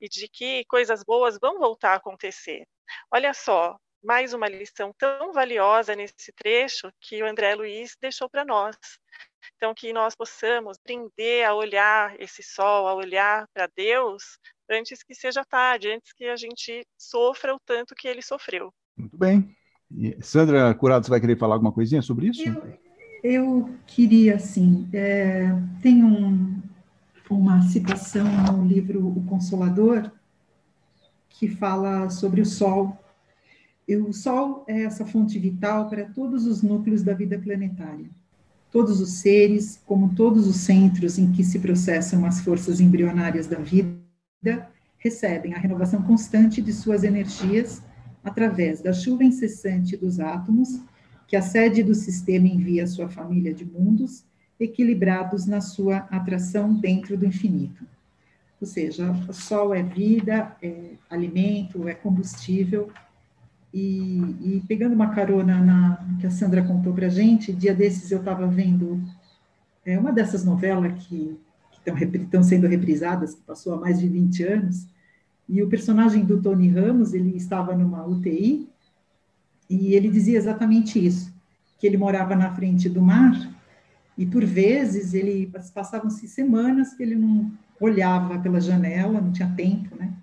e 0.00 0.08
de 0.08 0.28
que 0.28 0.64
coisas 0.66 1.02
boas 1.04 1.38
vão 1.40 1.58
voltar 1.58 1.92
a 1.92 1.96
acontecer. 1.96 2.66
Olha 3.10 3.32
só, 3.32 3.76
mais 4.02 4.32
uma 4.34 4.48
lição 4.48 4.92
tão 4.98 5.32
valiosa 5.32 5.96
nesse 5.96 6.32
trecho 6.32 6.92
que 7.00 7.22
o 7.22 7.26
André 7.26 7.54
Luiz 7.54 7.96
deixou 8.00 8.28
para 8.28 8.44
nós. 8.44 8.76
Então, 9.56 9.74
que 9.74 9.92
nós 9.92 10.14
possamos 10.14 10.76
aprender 10.78 11.44
a 11.44 11.54
olhar 11.54 12.14
esse 12.20 12.42
sol, 12.42 12.88
a 12.88 12.94
olhar 12.94 13.46
para 13.54 13.68
Deus, 13.74 14.38
antes 14.70 15.02
que 15.02 15.14
seja 15.14 15.44
tarde, 15.44 15.92
antes 15.92 16.12
que 16.12 16.24
a 16.24 16.36
gente 16.36 16.86
sofra 16.98 17.54
o 17.54 17.60
tanto 17.64 17.94
que 17.94 18.08
ele 18.08 18.22
sofreu. 18.22 18.72
Muito 18.96 19.16
bem. 19.16 19.56
E 19.90 20.16
Sandra 20.20 20.74
Curado, 20.74 21.04
você 21.04 21.10
vai 21.10 21.20
querer 21.20 21.38
falar 21.38 21.54
alguma 21.54 21.72
coisinha 21.72 22.02
sobre 22.02 22.28
isso? 22.28 22.42
Eu, 22.42 22.78
eu 23.22 23.78
queria, 23.86 24.38
sim. 24.38 24.88
É, 24.92 25.48
tem 25.80 26.02
um, 26.02 26.60
uma 27.30 27.62
citação 27.62 28.26
no 28.52 28.66
livro 28.66 29.06
O 29.06 29.24
Consolador 29.26 30.10
que 31.28 31.48
fala 31.48 32.08
sobre 32.10 32.40
o 32.40 32.46
Sol. 32.46 32.98
E 33.86 33.96
o 33.96 34.12
Sol 34.12 34.64
é 34.66 34.82
essa 34.82 35.06
fonte 35.06 35.38
vital 35.38 35.88
para 35.88 36.06
todos 36.06 36.46
os 36.46 36.62
núcleos 36.62 37.02
da 37.02 37.14
vida 37.14 37.38
planetária. 37.38 38.10
Todos 38.70 39.00
os 39.00 39.10
seres, 39.10 39.80
como 39.86 40.14
todos 40.14 40.46
os 40.46 40.56
centros 40.56 41.18
em 41.18 41.32
que 41.32 41.42
se 41.44 41.58
processam 41.58 42.24
as 42.26 42.40
forças 42.40 42.80
embrionárias 42.80 43.46
da 43.46 43.58
vida, 43.58 43.96
recebem 44.98 45.54
a 45.54 45.58
renovação 45.58 46.02
constante 46.02 46.60
de 46.60 46.72
suas 46.72 47.04
energias 47.04 47.82
através 48.24 48.80
da 48.80 48.92
chuva 48.92 49.24
incessante 49.24 49.96
dos 49.96 50.18
átomos, 50.18 50.80
que 51.28 51.36
a 51.36 51.42
sede 51.42 51.82
do 51.82 51.94
sistema 51.94 52.46
envia 52.46 52.84
à 52.84 52.86
sua 52.86 53.08
família 53.08 53.54
de 53.54 53.64
mundos, 53.64 54.24
equilibrados 54.58 55.46
na 55.46 55.60
sua 55.60 55.98
atração 56.10 56.74
dentro 56.74 57.16
do 57.16 57.26
infinito. 57.26 57.84
Ou 58.60 58.66
seja, 58.66 59.12
o 59.28 59.32
sol 59.32 59.74
é 59.74 59.82
vida, 59.82 60.56
é 60.62 60.92
alimento, 61.10 61.86
é 61.88 61.94
combustível, 61.94 62.90
e, 63.78 64.56
e, 64.56 64.62
pegando 64.66 64.94
uma 64.94 65.10
carona 65.10 65.60
na 65.60 66.02
que 66.18 66.26
a 66.26 66.30
Sandra 66.30 66.62
contou 66.62 66.94
para 66.94 67.10
gente, 67.10 67.52
dia 67.52 67.74
desses 67.74 68.10
eu 68.10 68.20
estava 68.20 68.46
vendo 68.46 69.02
é, 69.84 69.98
uma 69.98 70.10
dessas 70.10 70.46
novelas 70.46 70.94
que 71.04 71.38
estão 72.16 72.42
sendo 72.42 72.66
reprisadas, 72.66 73.34
que 73.34 73.42
passou 73.42 73.74
há 73.74 73.76
mais 73.76 74.00
de 74.00 74.08
20 74.08 74.42
anos, 74.44 74.86
e 75.46 75.62
o 75.62 75.68
personagem 75.68 76.24
do 76.24 76.40
Tony 76.40 76.70
Ramos, 76.70 77.12
ele 77.12 77.36
estava 77.36 77.76
numa 77.76 78.06
UTI, 78.06 78.66
e 79.68 79.94
ele 79.94 80.08
dizia 80.08 80.38
exatamente 80.38 81.04
isso, 81.04 81.30
que 81.78 81.86
ele 81.86 81.98
morava 81.98 82.34
na 82.34 82.54
frente 82.54 82.88
do 82.88 83.02
mar, 83.02 83.34
e 84.16 84.24
por 84.24 84.42
vezes 84.42 85.12
ele 85.12 85.52
passavam-se 85.74 86.26
semanas 86.26 86.94
que 86.94 87.02
ele 87.02 87.14
não 87.14 87.52
olhava 87.78 88.38
pela 88.38 88.58
janela, 88.58 89.20
não 89.20 89.32
tinha 89.32 89.52
tempo, 89.54 89.94
né? 89.96 90.14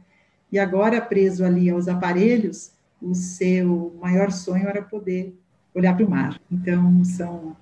E 0.52 0.58
agora 0.58 1.00
preso 1.00 1.46
ali 1.46 1.70
aos 1.70 1.88
aparelhos, 1.88 2.73
o 3.04 3.14
seu 3.14 3.94
maior 4.02 4.32
sonho 4.32 4.68
era 4.68 4.82
poder 4.82 5.38
olhar 5.76 5.96
para 5.96 6.06
o 6.06 6.10
mar. 6.10 6.40
Então, 6.50 7.04
são 7.04 7.56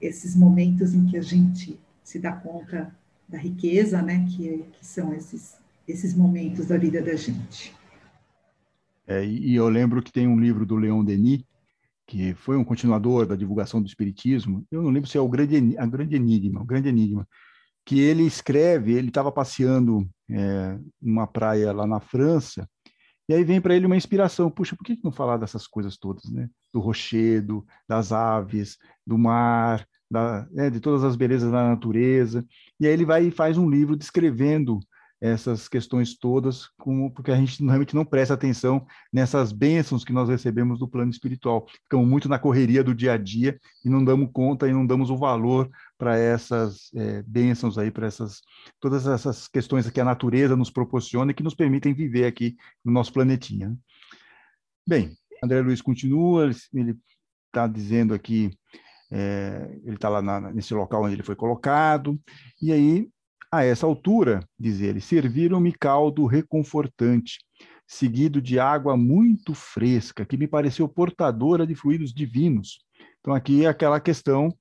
esses 0.00 0.34
momentos 0.34 0.94
em 0.94 1.04
que 1.04 1.18
a 1.18 1.22
gente 1.22 1.78
se 2.02 2.18
dá 2.18 2.32
conta 2.32 2.96
da 3.28 3.38
riqueza, 3.38 4.00
né, 4.00 4.26
que, 4.30 4.64
que 4.72 4.86
são 4.86 5.12
esses, 5.12 5.56
esses 5.86 6.14
momentos 6.14 6.66
da 6.66 6.78
vida 6.78 7.02
da 7.02 7.14
gente. 7.14 7.74
É, 9.06 9.24
e 9.24 9.54
eu 9.54 9.68
lembro 9.68 10.02
que 10.02 10.12
tem 10.12 10.26
um 10.26 10.40
livro 10.40 10.64
do 10.64 10.76
Leon 10.76 11.04
Denis, 11.04 11.44
que 12.06 12.34
foi 12.34 12.56
um 12.56 12.64
continuador 12.64 13.26
da 13.26 13.36
divulgação 13.36 13.82
do 13.82 13.86
espiritismo. 13.86 14.64
Eu 14.70 14.82
não 14.82 14.90
lembro 14.90 15.10
se 15.10 15.18
é 15.18 15.20
o 15.20 15.28
grande, 15.28 15.76
a 15.76 15.86
grande 15.86 16.16
enigma, 16.16 16.62
o 16.62 16.64
grande 16.64 16.88
enigma, 16.88 17.28
que 17.84 18.00
ele 18.00 18.22
escreve. 18.22 18.92
Ele 18.92 19.08
estava 19.08 19.30
passeando 19.30 20.08
é, 20.30 20.78
numa 21.02 21.26
praia 21.26 21.72
lá 21.72 21.86
na 21.86 22.00
França 22.00 22.68
e 23.28 23.34
aí 23.34 23.44
vem 23.44 23.60
para 23.60 23.74
ele 23.74 23.86
uma 23.86 23.96
inspiração. 23.96 24.50
Puxa, 24.50 24.76
por 24.76 24.84
que 24.84 24.98
não 25.02 25.12
falar 25.12 25.36
dessas 25.36 25.66
coisas 25.66 25.96
todas, 25.96 26.30
né? 26.30 26.48
Do 26.72 26.80
rochedo, 26.80 27.64
das 27.88 28.12
aves, 28.12 28.78
do 29.06 29.18
mar, 29.18 29.86
da, 30.10 30.46
né, 30.50 30.70
de 30.70 30.80
todas 30.80 31.02
as 31.04 31.16
belezas 31.16 31.50
da 31.50 31.68
natureza. 31.68 32.46
E 32.78 32.86
aí 32.86 32.92
ele 32.92 33.04
vai 33.04 33.26
e 33.26 33.30
faz 33.30 33.58
um 33.58 33.68
livro 33.68 33.96
descrevendo 33.96 34.78
essas 35.20 35.68
questões 35.68 36.16
todas, 36.16 36.68
porque 37.14 37.30
a 37.30 37.36
gente 37.36 37.64
realmente 37.64 37.94
não 37.94 38.04
presta 38.04 38.34
atenção 38.34 38.86
nessas 39.12 39.50
bênçãos 39.50 40.04
que 40.04 40.12
nós 40.12 40.28
recebemos 40.28 40.78
do 40.78 40.88
plano 40.88 41.10
espiritual. 41.10 41.66
Ficamos 41.84 42.06
muito 42.06 42.28
na 42.28 42.38
correria 42.38 42.84
do 42.84 42.94
dia 42.94 43.14
a 43.14 43.16
dia 43.16 43.58
e 43.84 43.88
não 43.88 44.04
damos 44.04 44.30
conta 44.32 44.68
e 44.68 44.72
não 44.72 44.86
damos 44.86 45.08
o 45.08 45.16
valor 45.16 45.70
para 45.96 46.18
essas 46.18 46.90
é, 46.94 47.22
bênçãos 47.22 47.78
aí, 47.78 47.90
para 47.90 48.06
essas 48.06 48.42
todas 48.78 49.06
essas 49.06 49.48
questões 49.48 49.88
que 49.88 50.00
a 50.00 50.04
natureza 50.04 50.54
nos 50.54 50.70
proporciona 50.70 51.30
e 51.30 51.34
que 51.34 51.42
nos 51.42 51.54
permitem 51.54 51.94
viver 51.94 52.26
aqui 52.26 52.56
no 52.84 52.92
nosso 52.92 53.12
planetinha. 53.12 53.70
Né? 53.70 53.76
Bem, 54.86 55.16
André 55.42 55.60
Luiz 55.62 55.80
continua, 55.80 56.50
ele 56.72 56.96
está 57.46 57.66
dizendo 57.66 58.12
aqui, 58.12 58.50
é, 59.10 59.78
ele 59.84 59.96
está 59.96 60.08
lá 60.08 60.20
na, 60.20 60.52
nesse 60.52 60.74
local 60.74 61.04
onde 61.04 61.14
ele 61.14 61.22
foi 61.22 61.34
colocado, 61.34 62.20
e 62.60 62.70
aí 62.70 63.08
a 63.50 63.64
essa 63.64 63.86
altura, 63.86 64.46
diz 64.58 64.80
ele, 64.80 65.00
serviram-me 65.00 65.72
caldo 65.72 66.26
reconfortante, 66.26 67.38
seguido 67.86 68.42
de 68.42 68.58
água 68.58 68.96
muito 68.96 69.54
fresca, 69.54 70.24
que 70.24 70.36
me 70.36 70.48
pareceu 70.48 70.88
portadora 70.88 71.66
de 71.66 71.74
fluidos 71.74 72.12
divinos. 72.12 72.84
Então, 73.20 73.34
aqui 73.34 73.64
é 73.64 73.68
aquela 73.68 74.00
questão, 74.00 74.52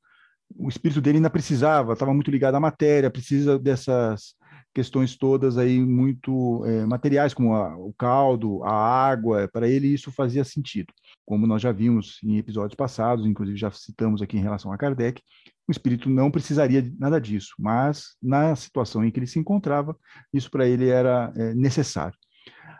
o 0.55 0.69
espírito 0.69 1.01
dele 1.01 1.17
ainda 1.17 1.29
precisava, 1.29 1.93
estava 1.93 2.13
muito 2.13 2.29
ligado 2.29 2.55
à 2.55 2.59
matéria, 2.59 3.09
precisa 3.09 3.57
dessas 3.57 4.35
questões 4.75 5.15
todas 5.15 5.57
aí 5.57 5.79
muito 5.79 6.65
é, 6.65 6.85
materiais, 6.85 7.33
como 7.33 7.55
a, 7.55 7.77
o 7.77 7.93
caldo, 7.93 8.61
a 8.65 8.73
água, 8.73 9.47
para 9.47 9.69
ele 9.69 9.87
isso 9.87 10.11
fazia 10.11 10.43
sentido. 10.43 10.93
Como 11.25 11.47
nós 11.47 11.61
já 11.61 11.71
vimos 11.71 12.19
em 12.21 12.37
episódios 12.37 12.75
passados, 12.75 13.25
inclusive 13.25 13.57
já 13.57 13.71
citamos 13.71 14.21
aqui 14.21 14.37
em 14.37 14.41
relação 14.41 14.73
a 14.73 14.77
Kardec, 14.77 15.21
o 15.65 15.71
espírito 15.71 16.09
não 16.09 16.29
precisaria 16.29 16.81
de 16.81 16.93
nada 16.99 17.19
disso, 17.19 17.55
mas 17.57 18.17
na 18.21 18.53
situação 18.55 19.03
em 19.03 19.09
que 19.09 19.17
ele 19.17 19.25
se 19.27 19.39
encontrava, 19.39 19.95
isso 20.33 20.51
para 20.51 20.67
ele 20.67 20.89
era 20.89 21.31
é, 21.37 21.55
necessário. 21.55 22.17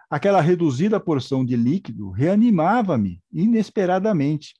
Aquela 0.09 0.41
reduzida 0.41 0.99
porção 0.99 1.45
de 1.45 1.55
líquido 1.55 2.11
reanimava-me 2.11 3.21
inesperadamente. 3.31 4.53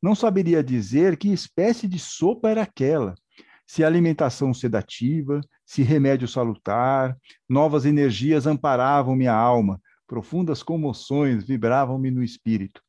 Não 0.00 0.14
saberia 0.14 0.62
dizer 0.62 1.16
que 1.16 1.32
espécie 1.32 1.88
de 1.88 1.98
sopa 1.98 2.48
era 2.48 2.62
aquela, 2.62 3.14
se 3.66 3.82
alimentação 3.82 4.54
sedativa, 4.54 5.40
se 5.66 5.82
remédio 5.82 6.28
salutar, 6.28 7.18
novas 7.48 7.84
energias 7.84 8.46
amparavam 8.46 9.16
minha 9.16 9.34
alma, 9.34 9.80
profundas 10.06 10.62
comoções 10.62 11.44
vibravam-me 11.44 12.10
no 12.10 12.22
espírito. 12.22 12.80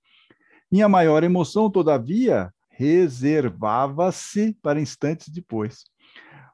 Minha 0.71 0.87
maior 0.87 1.23
emoção, 1.23 1.71
todavia, 1.71 2.53
reservava-se 2.69 4.55
para 4.61 4.79
instantes 4.79 5.29
depois. 5.29 5.85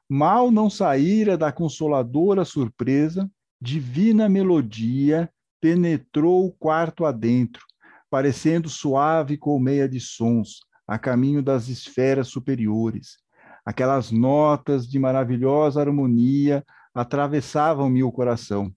Mal 0.08 0.50
não 0.50 0.70
saíra 0.70 1.36
da 1.36 1.52
consoladora 1.52 2.44
surpresa, 2.44 3.30
divina 3.60 4.28
melodia 4.28 5.30
penetrou 5.60 6.46
o 6.46 6.52
quarto 6.52 7.04
adentro, 7.04 7.64
parecendo 8.08 8.68
suave 8.68 9.36
colmeia 9.36 9.88
de 9.88 10.00
sons, 10.00 10.60
a 10.86 10.98
caminho 10.98 11.42
das 11.42 11.68
esferas 11.68 12.28
superiores. 12.28 13.23
Aquelas 13.64 14.10
notas 14.10 14.86
de 14.86 14.98
maravilhosa 14.98 15.80
harmonia 15.80 16.64
atravessavam-me 16.94 18.02
o 18.02 18.12
coração. 18.12 18.70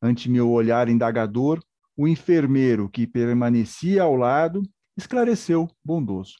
Ante 0.00 0.30
meu 0.30 0.50
olhar 0.50 0.88
indagador, 0.88 1.60
o 1.96 2.06
enfermeiro 2.06 2.88
que 2.88 3.06
permanecia 3.06 4.02
ao 4.02 4.16
lado 4.16 4.62
esclareceu, 4.96 5.68
bondoso. 5.84 6.34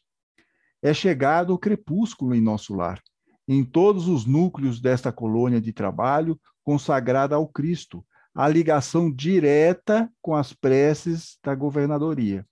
É 0.83 0.95
chegado 0.95 1.53
o 1.53 1.59
crepúsculo 1.59 2.35
em 2.35 2.41
nosso 2.41 2.75
lar, 2.75 3.03
em 3.47 3.65
todos 3.65 4.09
os 4.09 4.25
núcleos 4.25 4.81
desta 4.81 5.13
colônia 5.13 5.61
de 5.61 5.73
trabalho 5.73 6.41
consagrada 6.63 7.35
ao 7.35 7.49
Cristo, 7.49 8.05
a 8.35 8.49
ligação 8.49 9.13
direta 9.13 10.11
com 10.23 10.35
as 10.35 10.53
preces 10.53 11.37
da 11.43 11.55
governadoria. 11.55 12.47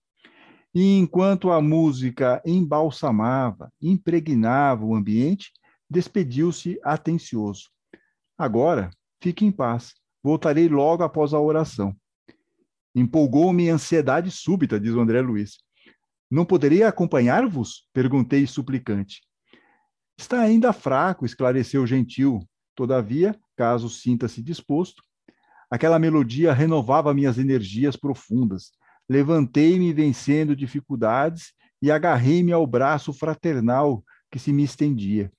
E 0.79 0.97
enquanto 0.97 1.51
a 1.51 1.61
música 1.61 2.41
embalsamava, 2.47 3.69
impregnava 3.83 4.85
o 4.85 4.95
ambiente, 4.95 5.51
despediu-se 5.91 6.79
atencioso. 6.85 7.69
Agora, 8.39 8.89
fique 9.21 9.45
em 9.45 9.51
paz. 9.51 9.95
Voltarei 10.23 10.69
logo 10.69 11.03
após 11.03 11.35
a 11.35 11.41
oração. 11.41 11.97
Empolgou-me 12.95 13.69
ansiedade 13.69 14.31
súbita, 14.31 14.79
diz 14.79 14.95
o 14.95 15.01
André 15.01 15.21
Luiz. 15.21 15.57
Não 16.31 16.45
poderia 16.45 16.87
acompanhar-vos? 16.87 17.89
Perguntei 17.93 18.47
suplicante. 18.47 19.23
Está 20.17 20.43
ainda 20.43 20.73
fraco, 20.73 21.27
esclareceu 21.27 21.85
gentil. 21.89 22.39
Todavia, 22.77 23.37
caso 23.57 23.91
sinta-se 23.91 24.41
disposto, 24.41 25.03
aquela 25.69 25.99
melodia 25.99 26.53
renovava 26.53 27.13
minhas 27.13 27.37
energias 27.37 27.97
profundas. 27.97 28.78
Levantei-me 29.09 29.93
vencendo 29.93 30.55
dificuldades 30.55 31.53
e 31.81 31.91
agarrei-me 31.91 32.53
ao 32.53 32.67
braço 32.67 33.13
fraternal 33.13 34.05
que 34.31 34.39
se 34.39 34.53
me 34.53 34.63
estendia. 34.63 35.33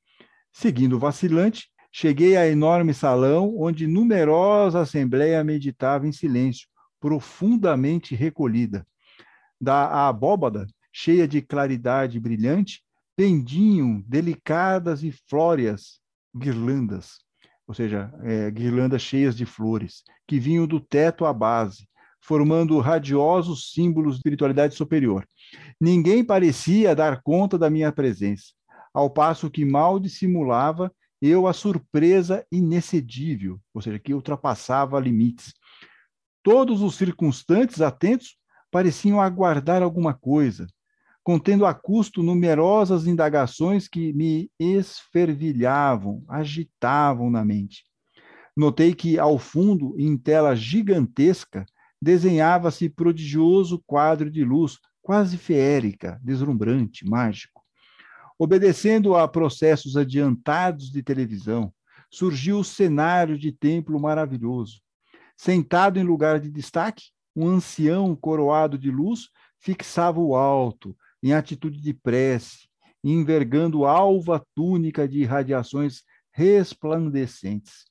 Seguindo 0.51 0.99
vacilante, 0.99 1.69
cheguei 1.91 2.35
a 2.35 2.47
enorme 2.47 2.93
salão 2.93 3.55
onde 3.57 3.87
numerosa 3.87 4.81
assembleia 4.81 5.43
meditava 5.43 6.07
em 6.07 6.11
silêncio, 6.11 6.67
profundamente 6.99 8.15
recolhida. 8.15 8.85
Da 9.59 10.07
abóbada, 10.07 10.65
cheia 10.91 11.27
de 11.27 11.41
claridade 11.41 12.19
brilhante, 12.19 12.83
pendiam 13.15 14.01
delicadas 14.07 15.03
e 15.03 15.11
flóreas 15.11 15.99
guirlandas, 16.35 17.19
ou 17.67 17.73
seja, 17.73 18.11
é, 18.23 18.49
guirlandas 18.49 19.01
cheias 19.01 19.35
de 19.35 19.45
flores, 19.45 20.03
que 20.25 20.39
vinham 20.39 20.65
do 20.65 20.79
teto 20.79 21.25
à 21.25 21.33
base, 21.33 21.87
formando 22.21 22.79
radiosos 22.79 23.71
símbolos 23.71 24.13
de 24.13 24.17
espiritualidade 24.19 24.75
superior. 24.75 25.27
Ninguém 25.79 26.23
parecia 26.23 26.95
dar 26.95 27.21
conta 27.21 27.57
da 27.57 27.69
minha 27.69 27.91
presença, 27.91 28.53
ao 28.93 29.09
passo 29.09 29.49
que 29.49 29.65
mal 29.65 29.99
dissimulava 29.99 30.91
eu 31.21 31.47
a 31.47 31.53
surpresa 31.53 32.45
inexcedível, 32.51 33.59
ou 33.73 33.81
seja, 33.81 33.99
que 33.99 34.13
ultrapassava 34.13 34.99
limites. 34.99 35.53
Todos 36.41 36.81
os 36.81 36.95
circunstantes 36.95 37.81
atentos 37.81 38.37
pareciam 38.71 39.19
aguardar 39.19 39.81
alguma 39.83 40.13
coisa, 40.13 40.67
contendo 41.23 41.65
a 41.65 41.73
custo 41.73 42.23
numerosas 42.23 43.05
indagações 43.05 43.87
que 43.87 44.13
me 44.13 44.49
esfervilhavam, 44.57 46.23
agitavam 46.27 47.29
na 47.29 47.43
mente. 47.43 47.83
Notei 48.55 48.93
que, 48.93 49.19
ao 49.19 49.37
fundo, 49.37 49.95
em 49.97 50.17
tela 50.17 50.55
gigantesca, 50.55 51.65
desenhava-se 52.01 52.89
prodigioso 52.89 53.83
quadro 53.85 54.29
de 54.31 54.43
luz, 54.43 54.77
quase 55.01 55.37
feérica, 55.37 56.19
deslumbrante, 56.23 57.07
mágico. 57.07 57.63
Obedecendo 58.37 59.15
a 59.15 59.27
processos 59.27 59.97
adiantados 59.97 60.91
de 60.91 61.03
televisão, 61.03 61.73
surgiu 62.09 62.59
o 62.59 62.63
cenário 62.63 63.37
de 63.37 63.51
templo 63.51 63.99
maravilhoso. 63.99 64.81
Sentado 65.35 65.99
em 65.99 66.03
lugar 66.03 66.39
de 66.39 66.49
destaque, 66.49 67.05
um 67.35 67.47
ancião 67.47 68.15
coroado 68.15 68.77
de 68.77 68.89
luz 68.89 69.29
fixava 69.59 70.19
o 70.19 70.35
alto, 70.35 70.95
em 71.21 71.33
atitude 71.33 71.81
de 71.81 71.93
prece, 71.93 72.69
envergando 73.03 73.85
alva 73.85 74.45
túnica 74.55 75.07
de 75.07 75.23
radiações 75.23 76.03
resplandecentes. 76.31 77.85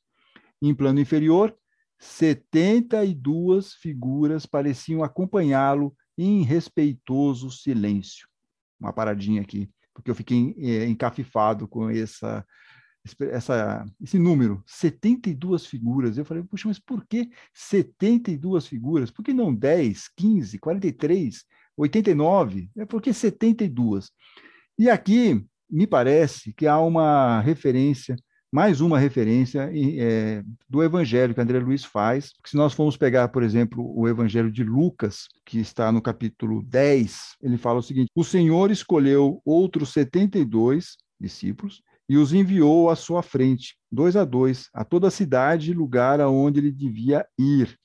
Em 0.60 0.74
plano 0.74 1.00
inferior, 1.00 1.54
72 1.98 3.74
figuras 3.74 4.46
pareciam 4.46 5.02
acompanhá-lo 5.02 5.94
em 6.16 6.42
respeitoso 6.42 7.50
silêncio. 7.50 8.28
Uma 8.80 8.92
paradinha 8.92 9.42
aqui, 9.42 9.68
porque 9.92 10.10
eu 10.10 10.14
fiquei 10.14 10.54
é, 10.58 10.86
encafifado 10.86 11.66
com 11.66 11.90
essa, 11.90 12.46
essa, 13.32 13.84
esse 14.00 14.18
número, 14.18 14.62
72 14.66 15.66
figuras. 15.66 16.16
Eu 16.16 16.24
falei, 16.24 16.42
puxa, 16.42 16.68
mas 16.68 16.78
por 16.78 17.06
que 17.06 17.30
72 17.52 18.66
figuras? 18.66 19.10
Por 19.10 19.24
que 19.24 19.32
não 19.32 19.54
10, 19.54 20.08
15, 20.16 20.58
43, 20.58 21.44
89? 21.76 22.70
É 22.76 22.84
porque 22.84 23.12
72. 23.12 24.10
E 24.78 24.88
aqui 24.88 25.44
me 25.68 25.86
parece 25.86 26.52
que 26.52 26.66
há 26.66 26.78
uma 26.80 27.40
referência 27.40 28.16
mais 28.50 28.80
uma 28.80 28.98
referência 28.98 29.70
é, 29.74 30.42
do 30.68 30.82
evangelho 30.82 31.34
que 31.34 31.40
André 31.40 31.58
Luiz 31.58 31.84
faz. 31.84 32.32
Se 32.46 32.56
nós 32.56 32.72
formos 32.72 32.96
pegar, 32.96 33.28
por 33.28 33.42
exemplo, 33.42 33.92
o 33.94 34.08
evangelho 34.08 34.50
de 34.50 34.64
Lucas, 34.64 35.28
que 35.44 35.58
está 35.58 35.92
no 35.92 36.00
capítulo 36.00 36.62
10, 36.62 37.36
ele 37.42 37.58
fala 37.58 37.80
o 37.80 37.82
seguinte: 37.82 38.10
O 38.14 38.24
Senhor 38.24 38.70
escolheu 38.70 39.42
outros 39.44 39.92
72 39.92 40.96
discípulos 41.20 41.82
e 42.08 42.16
os 42.16 42.32
enviou 42.32 42.88
à 42.88 42.96
sua 42.96 43.22
frente, 43.22 43.76
dois 43.92 44.16
a 44.16 44.24
dois, 44.24 44.70
a 44.72 44.82
toda 44.82 45.08
a 45.08 45.10
cidade 45.10 45.70
e 45.70 45.74
lugar 45.74 46.20
aonde 46.20 46.58
ele 46.58 46.72
devia 46.72 47.26
ir. 47.38 47.78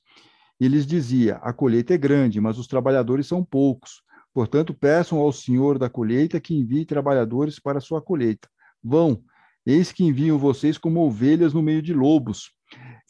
E 0.58 0.66
lhes 0.66 0.86
dizia: 0.86 1.36
A 1.36 1.52
colheita 1.52 1.92
é 1.92 1.98
grande, 1.98 2.40
mas 2.40 2.58
os 2.58 2.66
trabalhadores 2.66 3.26
são 3.26 3.44
poucos. 3.44 4.02
Portanto, 4.32 4.72
peçam 4.72 5.18
ao 5.18 5.32
Senhor 5.32 5.78
da 5.78 5.90
colheita 5.90 6.40
que 6.40 6.54
envie 6.54 6.86
trabalhadores 6.86 7.60
para 7.60 7.78
a 7.78 7.82
sua 7.82 8.00
colheita. 8.00 8.48
Vão, 8.82 9.22
Eis 9.66 9.92
que 9.92 10.04
envio 10.04 10.38
vocês 10.38 10.76
como 10.76 11.00
ovelhas 11.00 11.54
no 11.54 11.62
meio 11.62 11.80
de 11.80 11.94
lobos. 11.94 12.52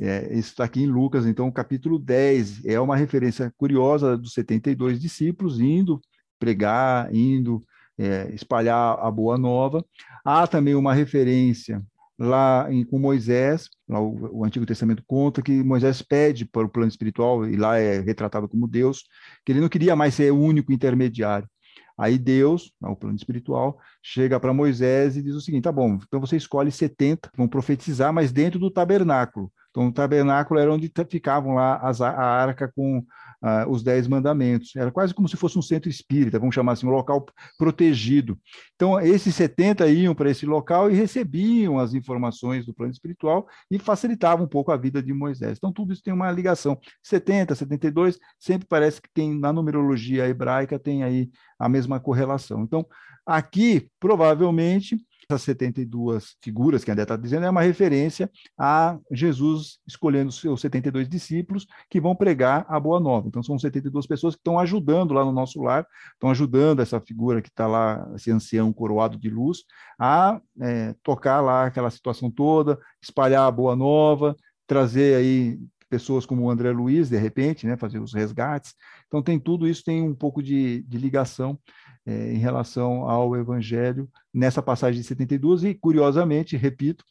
É, 0.01 0.33
isso 0.33 0.51
está 0.51 0.65
aqui 0.65 0.83
em 0.83 0.87
Lucas, 0.87 1.27
então, 1.27 1.51
capítulo 1.51 1.99
10. 1.99 2.65
É 2.65 2.81
uma 2.81 2.97
referência 2.97 3.53
curiosa 3.57 4.17
dos 4.17 4.33
72 4.35 5.01
discípulos 5.01 5.61
indo 5.61 6.01
pregar, 6.39 7.13
indo 7.15 7.65
é, 7.99 8.31
espalhar 8.35 8.99
a 9.01 9.11
boa 9.11 9.39
nova. 9.39 9.85
Há 10.25 10.47
também 10.47 10.75
uma 10.75 10.95
referência 10.95 11.83
lá 12.19 12.73
em, 12.73 12.85
com 12.85 12.99
Moisés, 12.99 13.69
lá 13.89 14.01
o, 14.01 14.41
o, 14.41 14.45
Antigo 14.45 14.65
Testamento 14.65 15.03
conta 15.07 15.43
que 15.43 15.63
Moisés 15.63 16.01
pede 16.03 16.45
para 16.45 16.65
o 16.65 16.69
plano 16.69 16.89
espiritual, 16.89 17.47
e 17.47 17.57
lá 17.57 17.79
é 17.79 18.01
retratado 18.01 18.49
como 18.49 18.69
Deus, 18.69 19.05
que 19.45 19.53
ele 19.53 19.61
não 19.61 19.69
queria 19.69 19.97
mais 19.97 20.15
ser 20.15 20.33
o 20.33 20.39
único 20.39 20.73
intermediário. 20.73 21.49
Aí 21.97 22.19
Deus, 22.19 22.73
o 22.83 22.97
plano 22.97 23.17
espiritual, 23.17 23.79
chega 24.03 24.41
para 24.41 24.53
Moisés 24.53 25.17
e 25.17 25.23
diz 25.23 25.35
o 25.35 25.41
seguinte: 25.41 25.65
tá 25.65 25.73
bom, 25.73 25.99
então 26.07 26.21
você 26.21 26.37
escolhe 26.37 26.71
70, 26.71 27.31
vão 27.37 27.47
profetizar, 27.49 28.13
mas 28.13 28.33
dentro 28.33 28.59
do 28.59 28.71
tabernáculo. 28.71 29.53
Então, 29.71 29.89
o 29.89 29.93
tabernáculo 29.93 30.61
era 30.61 30.73
onde 30.73 30.91
ficavam 31.09 31.55
lá 31.55 31.79
as, 31.79 32.01
a 32.01 32.13
arca 32.13 32.73
com 32.77 33.05
uh, 33.45 33.71
os 33.71 33.83
dez 33.83 34.09
mandamentos. 34.09 34.75
Era 34.75 34.91
quase 34.91 35.13
como 35.13 35.29
se 35.29 35.37
fosse 35.37 35.59
um 35.59 35.63
centro 35.63 35.91
espírita, 35.91 36.39
vamos 36.39 36.55
chamar 36.55 36.73
assim, 36.73 36.87
um 36.87 36.91
local 36.91 37.27
protegido. 37.59 38.39
Então, 38.75 38.99
esses 38.99 39.35
70 39.35 39.87
iam 39.89 40.15
para 40.15 40.31
esse 40.31 40.47
local 40.47 40.91
e 40.91 40.95
recebiam 40.95 41.79
as 41.79 41.93
informações 41.93 42.65
do 42.65 42.73
plano 42.73 42.93
espiritual 42.93 43.47
e 43.71 43.79
facilitavam 43.79 44.47
um 44.47 44.49
pouco 44.49 44.73
a 44.73 44.77
vida 44.77 45.03
de 45.03 45.13
Moisés. 45.13 45.59
Então, 45.59 45.73
tudo 45.73 45.93
isso 45.93 46.03
tem 46.03 46.15
uma 46.15 46.31
ligação. 46.33 46.79
70, 47.03 47.55
72, 47.55 48.19
sempre 48.39 48.67
parece 48.67 49.03
que 49.03 49.09
tem, 49.13 49.39
na 49.39 49.53
numerologia 49.53 50.27
hebraica, 50.27 50.79
tem 50.79 51.03
aí 51.03 51.31
a 51.59 51.69
mesma 51.69 52.01
correlação. 52.01 52.63
Então, 52.63 52.87
aqui, 53.27 53.89
provavelmente, 54.01 54.99
essas 55.29 55.43
72 55.43 56.37
figuras 56.43 56.85
que 56.85 56.91
André 56.91 57.03
está 57.03 57.17
dizendo 57.17 57.47
é 57.47 57.51
uma 57.51 57.63
referência 57.63 58.31
a 58.59 58.99
Jesus 59.11 59.79
escolhendo 59.87 60.33
seus 60.33 60.61
72 60.61 61.09
discípulos 61.09 61.67
que 61.89 62.01
vão 62.01 62.15
pregar 62.15 62.65
a 62.69 62.79
boa 62.79 63.01
nova. 63.01 63.29
Então, 63.29 63.43
são 63.43 63.59
72 63.59 64.07
pessoas 64.07 64.35
que 64.35 64.41
estão 64.41 64.59
ajudando 64.59 65.15
lá 65.15 65.25
no 65.25 65.33
nosso 65.33 65.61
lar, 65.63 65.87
estão 66.13 66.31
ajudando 66.31 66.81
essa 66.81 67.01
figura 67.01 67.43
que 67.43 67.49
está 67.49 67.67
lá, 67.67 68.11
esse 68.15 68.31
ancião 68.31 68.73
coroado 68.73 69.19
de 69.19 69.31
luz, 69.31 69.65
a 69.99 70.41
é, 70.61 70.95
tocar 71.03 71.41
lá 71.41 71.67
aquela 71.67 71.91
situação 71.91 72.31
toda, 72.31 72.79
espalhar 73.03 73.47
a 73.47 73.51
boa 73.51 73.75
nova, 73.77 74.37
trazer 74.67 75.17
aí 75.17 75.59
pessoas 75.89 76.27
como 76.27 76.43
o 76.43 76.51
André 76.51 76.73
Luiz, 76.73 77.09
de 77.09 77.17
repente, 77.17 77.67
né, 77.67 77.77
fazer 77.77 78.01
os 78.01 78.13
resgates. 78.13 78.75
Então, 79.07 79.23
tem 79.23 79.39
tudo 79.39 79.69
isso, 79.69 79.85
tem 79.85 80.03
um 80.03 80.15
pouco 80.15 80.43
de, 80.43 80.83
de 80.83 80.99
ligação 80.99 81.59
é, 82.07 82.33
em 82.33 82.39
relação 82.39 83.09
ao 83.09 83.35
Evangelho 83.37 84.09
nessa 84.33 84.63
passagem 84.63 85.01
de 85.01 85.07
72, 85.07 85.65
e 85.65 85.75
curiosamente, 85.75 86.57
repito, 86.57 87.05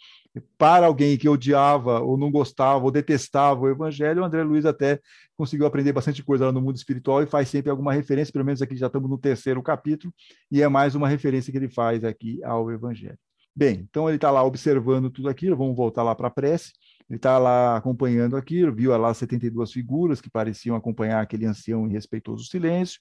para 0.58 0.88
alguém 0.88 1.18
que 1.18 1.30
odiava 1.30 2.00
ou 2.00 2.18
não 2.18 2.32
gostava 2.32 2.84
ou 2.84 2.92
detestava 2.92 3.62
o 3.62 3.70
Evangelho, 3.70 4.22
o 4.22 4.26
André 4.26 4.44
Luiz 4.44 4.66
até 4.66 5.00
conseguiu 5.38 5.66
aprender 5.66 5.94
bastante 5.94 6.24
coisa 6.24 6.46
lá 6.46 6.52
no 6.52 6.62
mundo 6.62 6.76
espiritual 6.76 7.22
e 7.22 7.28
faz 7.28 7.50
sempre 7.50 7.70
alguma 7.70 7.94
referência, 7.94 8.32
pelo 8.32 8.46
menos 8.46 8.62
aqui 8.62 8.76
já 8.76 8.88
estamos 8.88 9.10
no 9.10 9.18
terceiro 9.18 9.62
capítulo, 9.62 10.14
e 10.52 10.62
é 10.62 10.68
mais 10.68 10.96
uma 10.96 11.08
referência 11.08 11.52
que 11.52 11.58
ele 11.58 11.70
faz 11.70 12.04
aqui 12.04 12.44
ao 12.44 12.72
Evangelho. 12.72 13.18
Bem, 13.56 13.88
então 13.88 14.10
ele 14.10 14.16
está 14.16 14.32
lá 14.32 14.44
observando 14.44 15.12
tudo 15.12 15.30
aquilo, 15.30 15.56
vamos 15.56 15.78
voltar 15.78 16.02
lá 16.02 16.16
para 16.16 16.28
a 16.28 16.32
prece. 16.32 16.72
Ele 17.08 17.18
está 17.18 17.38
lá 17.38 17.78
acompanhando 17.78 18.36
aquilo, 18.36 18.74
viu 18.74 18.98
lá 18.98 19.14
72 19.14 19.72
figuras 19.72 20.20
que 20.20 20.30
pareciam 20.30 20.76
acompanhar 20.76 21.22
aquele 21.22 21.46
ancião 21.46 21.88
em 21.88 21.92
respeitoso 21.92 22.46
silêncio. 22.46 23.00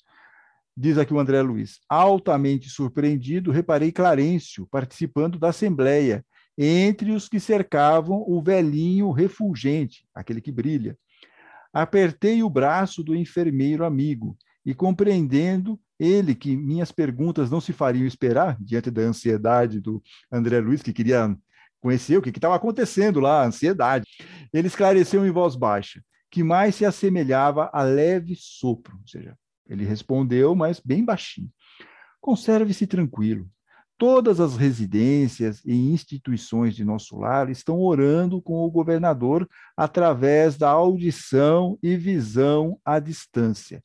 Diz 0.77 0.97
aqui 0.97 1.13
o 1.13 1.19
André 1.19 1.43
Luiz: 1.43 1.81
altamente 1.89 2.69
surpreendido, 2.71 3.51
reparei 3.51 3.93
Clarencio 3.93 4.67
participando 4.71 5.39
da 5.39 5.49
assembleia, 5.51 6.25
entre 6.57 7.13
os 7.13 7.29
que 7.29 7.41
cercavam 7.41 8.25
o 8.27 8.43
velhinho 8.43 9.11
refulgente, 9.11 10.07
aquele 10.15 10.41
que 10.41 10.53
brilha. 10.53 10.97
Apertei 11.73 12.43
o 12.43 12.51
braço 12.51 13.03
do 13.03 13.15
enfermeiro 13.15 13.85
amigo 13.85 14.37
e, 14.65 14.75
compreendendo 14.75 15.81
ele 15.99 16.35
que 16.35 16.57
minhas 16.57 16.93
perguntas 16.93 17.51
não 17.51 17.61
se 17.61 17.73
fariam 17.73 18.07
esperar, 18.07 18.57
diante 18.61 18.91
da 18.91 19.03
ansiedade 19.03 19.81
do 19.81 20.03
André 20.31 20.61
Luiz, 20.61 20.83
que 20.83 20.93
queria 20.93 21.35
conhecer 21.81 22.17
o 22.17 22.23
que 22.23 22.31
estava 22.31 22.55
acontecendo 22.55 23.21
lá, 23.21 23.45
ansiedade. 23.45 24.07
Ele 24.53 24.69
esclareceu 24.69 25.27
em 25.27 25.31
voz 25.31 25.57
baixa, 25.57 26.03
que 26.31 26.43
mais 26.43 26.75
se 26.75 26.85
assemelhava 26.85 27.71
a 27.73 27.83
leve 27.83 28.35
sopro, 28.37 28.97
ou 29.01 29.07
seja, 29.07 29.37
ele 29.73 29.85
respondeu, 29.85 30.55
mas 30.55 30.81
bem 30.81 31.05
baixinho. 31.05 31.51
Conserve-se 32.21 32.87
tranquilo. 32.87 33.49
Todas 33.99 34.41
as 34.41 34.57
residências 34.57 35.65
e 35.65 35.75
instituições 35.75 36.75
de 36.75 36.85
nosso 36.85 37.17
lar 37.17 37.49
estão 37.51 37.79
orando 37.81 38.43
com 38.43 38.65
o 38.65 38.71
governador 38.71 39.49
através 39.77 40.57
da 40.57 40.71
audição 40.71 41.79
e 41.83 41.97
visão 41.97 42.81
à 42.85 42.99
distância 42.99 43.81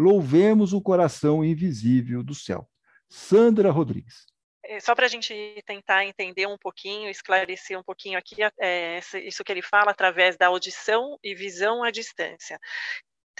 Louvemos 0.00 0.72
o 0.72 0.80
coração 0.80 1.44
invisível 1.44 2.22
do 2.22 2.34
céu. 2.34 2.66
Sandra 3.06 3.70
Rodrigues. 3.70 4.24
É, 4.64 4.80
só 4.80 4.94
para 4.94 5.04
a 5.04 5.08
gente 5.08 5.34
tentar 5.66 6.06
entender 6.06 6.46
um 6.46 6.56
pouquinho, 6.56 7.10
esclarecer 7.10 7.78
um 7.78 7.82
pouquinho 7.82 8.18
aqui 8.18 8.36
é, 8.58 8.98
isso 9.26 9.44
que 9.44 9.52
ele 9.52 9.60
fala 9.60 9.90
através 9.90 10.38
da 10.38 10.46
audição 10.46 11.18
e 11.22 11.34
visão 11.34 11.84
à 11.84 11.90
distância. 11.90 12.58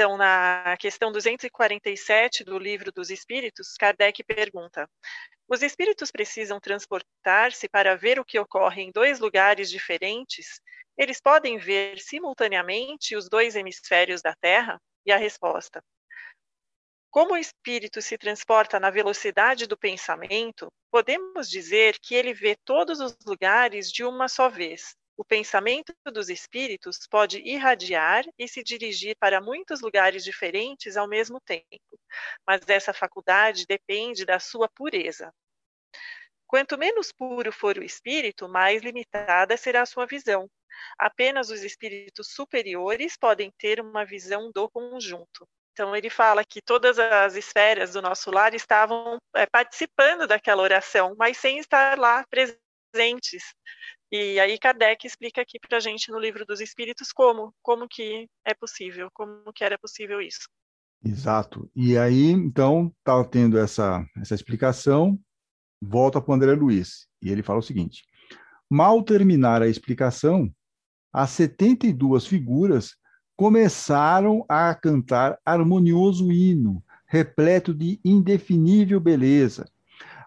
Então, 0.01 0.17
na 0.17 0.79
questão 0.79 1.13
247 1.13 2.43
do 2.43 2.59
Livro 2.59 2.91
dos 2.91 3.11
Espíritos, 3.11 3.75
Kardec 3.79 4.25
pergunta: 4.25 4.89
Os 5.47 5.61
espíritos 5.61 6.11
precisam 6.11 6.59
transportar-se 6.59 7.69
para 7.69 7.95
ver 7.99 8.19
o 8.19 8.25
que 8.25 8.39
ocorre 8.39 8.81
em 8.81 8.91
dois 8.91 9.21
lugares 9.21 9.71
diferentes? 9.71 10.59
Eles 10.97 11.21
podem 11.21 11.59
ver 11.59 11.99
simultaneamente 11.99 13.15
os 13.15 13.29
dois 13.29 13.55
hemisférios 13.55 14.23
da 14.23 14.35
Terra? 14.41 14.81
E 15.05 15.13
a 15.13 15.19
resposta: 15.19 15.83
como 17.11 17.35
o 17.35 17.37
espírito 17.37 18.01
se 18.01 18.17
transporta 18.17 18.81
na 18.81 18.89
velocidade 18.89 19.67
do 19.67 19.77
pensamento, 19.77 20.73
podemos 20.91 21.47
dizer 21.47 21.99
que 22.01 22.15
ele 22.15 22.33
vê 22.33 22.57
todos 22.65 23.01
os 23.01 23.15
lugares 23.27 23.93
de 23.93 24.03
uma 24.03 24.29
só 24.29 24.49
vez. 24.49 24.97
O 25.17 25.25
pensamento 25.25 25.93
dos 26.07 26.31
espíritos 26.31 27.07
pode 27.09 27.39
irradiar 27.41 28.25
e 28.39 28.49
se 28.49 28.63
dirigir 28.63 29.17
para 29.19 29.41
muitos 29.41 29.81
lugares 29.81 30.25
diferentes 30.25 30.97
ao 30.97 31.07
mesmo 31.07 31.41
tempo, 31.41 32.01
mas 32.47 32.63
essa 32.69 32.93
faculdade 32.93 33.67
depende 33.67 34.25
da 34.25 34.39
sua 34.39 34.69
pureza. 34.69 35.33
Quanto 36.47 36.77
menos 36.77 37.13
puro 37.13 37.53
for 37.53 37.79
o 37.79 37.85
espírito, 37.85 38.49
mais 38.49 38.83
limitada 38.83 39.57
será 39.57 39.83
a 39.83 39.87
sua 39.87 40.07
visão. 40.07 40.51
Apenas 40.99 41.51
os 41.51 41.63
espíritos 41.63 42.33
superiores 42.33 43.17
podem 43.17 43.53
ter 43.59 43.81
uma 43.81 44.05
visão 44.05 44.51
do 44.51 44.69
conjunto. 44.69 45.47
Então, 45.73 45.95
ele 45.95 46.11
fala 46.11 46.45
que 46.45 46.61
todas 46.61 46.99
as 46.99 47.37
esferas 47.37 47.93
do 47.93 48.03
nosso 48.03 48.31
lar 48.31 48.53
estavam 48.55 49.19
é, 49.35 49.47
participando 49.47 50.27
daquela 50.27 50.63
oração, 50.63 51.15
mas 51.17 51.39
sem 51.39 51.59
estar 51.59 51.99
lá 51.99 52.25
presentes. 52.29 53.55
E 54.13 54.41
aí 54.41 54.59
Kardec 54.59 55.07
explica 55.07 55.41
aqui 55.41 55.59
para 55.61 55.77
a 55.77 55.81
gente 55.81 56.11
no 56.11 56.19
livro 56.19 56.45
dos 56.45 56.61
Espíritos 56.61 57.13
como, 57.13 57.55
como 57.63 57.87
que 57.87 58.29
é 58.45 58.53
possível, 58.53 59.09
como 59.13 59.53
que 59.53 59.63
era 59.63 59.79
possível 59.79 60.21
isso. 60.21 60.49
Exato. 61.05 61.71
E 61.75 61.97
aí, 61.97 62.31
então, 62.31 62.93
está 62.99 63.25
tendo 63.25 63.57
essa, 63.57 64.05
essa 64.21 64.35
explicação, 64.35 65.19
volta 65.81 66.21
para 66.21 66.33
o 66.33 66.35
André 66.35 66.53
Luiz, 66.53 67.07
e 67.23 67.31
ele 67.31 67.43
fala 67.43 67.61
o 67.61 67.63
seguinte, 67.63 68.05
mal 68.69 69.03
terminar 69.03 69.63
a 69.63 69.69
explicação, 69.69 70.53
as 71.13 71.31
72 71.31 72.27
figuras 72.27 72.97
começaram 73.37 74.45
a 74.49 74.75
cantar 74.75 75.39
harmonioso 75.45 76.31
hino, 76.31 76.85
repleto 77.07 77.73
de 77.73 77.99
indefinível 78.05 79.01
beleza. 79.01 79.67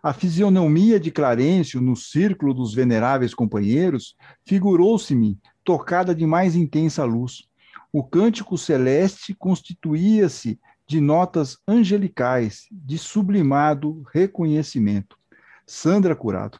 A 0.04 0.12
fisionomia 0.12 1.00
de 1.00 1.10
Clarencio, 1.10 1.80
no 1.80 1.96
círculo 1.96 2.54
dos 2.54 2.74
veneráveis 2.74 3.34
companheiros, 3.34 4.18
figurou-se-me 4.46 5.39
tocada 5.63 6.13
de 6.13 6.26
mais 6.26 6.58
intensa 6.58 7.06
luz. 7.06 7.48
O 7.89 8.04
cântico 8.04 8.58
celeste 8.58 9.34
constituía-se 9.34 10.60
de 10.86 11.00
notas 11.00 11.58
angelicais, 11.66 12.68
de 12.70 12.98
sublimado 12.98 14.04
reconhecimento. 14.13 15.18
Sandra 15.66 16.13
Curado. 16.13 16.60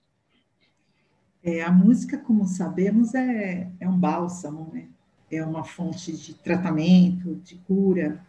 É, 1.43 1.62
a 1.63 1.71
música, 1.71 2.17
como 2.17 2.47
sabemos, 2.47 3.13
é, 3.13 3.69
é 3.77 3.89
um 3.89 3.99
bálsamo, 3.99 4.71
né? 4.73 4.86
é 5.29 5.43
uma 5.43 5.65
fonte 5.65 6.13
de 6.13 6.34
tratamento, 6.34 7.36
de 7.43 7.56
cura, 7.67 8.23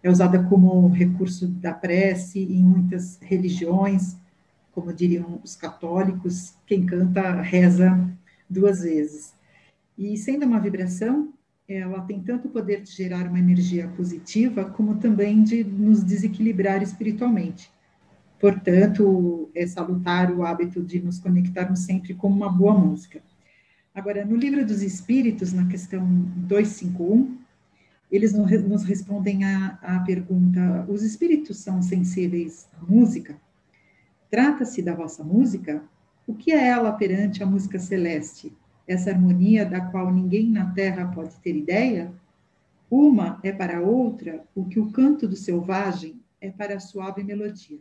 é 0.00 0.08
usada 0.08 0.44
como 0.44 0.86
recurso 0.90 1.48
da 1.48 1.72
prece 1.72 2.38
em 2.38 2.62
muitas 2.62 3.18
religiões, 3.20 4.19
como 4.72 4.92
diriam 4.92 5.40
os 5.42 5.56
católicos, 5.56 6.54
quem 6.66 6.86
canta 6.86 7.40
reza 7.40 7.98
duas 8.48 8.82
vezes. 8.82 9.34
E 9.96 10.16
sendo 10.16 10.46
uma 10.46 10.60
vibração, 10.60 11.32
ela 11.68 12.00
tem 12.02 12.20
tanto 12.20 12.48
o 12.48 12.50
poder 12.50 12.82
de 12.82 12.90
gerar 12.90 13.28
uma 13.28 13.38
energia 13.38 13.88
positiva, 13.88 14.64
como 14.64 14.96
também 14.96 15.42
de 15.42 15.62
nos 15.62 16.02
desequilibrar 16.02 16.82
espiritualmente. 16.82 17.70
Portanto, 18.40 19.50
é 19.54 19.66
salutar 19.66 20.32
o 20.32 20.42
hábito 20.42 20.82
de 20.82 21.00
nos 21.00 21.18
conectarmos 21.18 21.80
sempre 21.80 22.14
com 22.14 22.28
uma 22.28 22.48
boa 22.48 22.72
música. 22.72 23.22
Agora, 23.94 24.24
no 24.24 24.36
livro 24.36 24.64
dos 24.64 24.82
Espíritos, 24.82 25.52
na 25.52 25.66
questão 25.66 26.04
251, 26.36 27.38
eles 28.10 28.32
nos 28.32 28.82
respondem 28.82 29.44
à, 29.44 30.02
pergunta: 30.06 30.84
os 30.88 31.02
espíritos 31.02 31.58
são 31.58 31.80
sensíveis 31.82 32.68
à 32.80 32.84
música? 32.84 33.36
Trata-se 34.30 34.80
da 34.80 34.94
vossa 34.94 35.24
música? 35.24 35.82
O 36.24 36.34
que 36.34 36.52
é 36.52 36.68
ela 36.68 36.92
perante 36.92 37.42
a 37.42 37.46
música 37.46 37.80
celeste? 37.80 38.52
Essa 38.86 39.10
harmonia 39.10 39.66
da 39.66 39.80
qual 39.80 40.12
ninguém 40.12 40.48
na 40.48 40.70
terra 40.70 41.10
pode 41.12 41.34
ter 41.40 41.56
ideia? 41.56 42.12
Uma 42.88 43.40
é 43.42 43.50
para 43.50 43.78
a 43.78 43.80
outra 43.80 44.44
o 44.54 44.64
que 44.64 44.78
o 44.78 44.90
canto 44.90 45.26
do 45.26 45.34
selvagem 45.34 46.20
é 46.40 46.48
para 46.48 46.76
a 46.76 46.80
suave 46.80 47.24
melodia. 47.24 47.78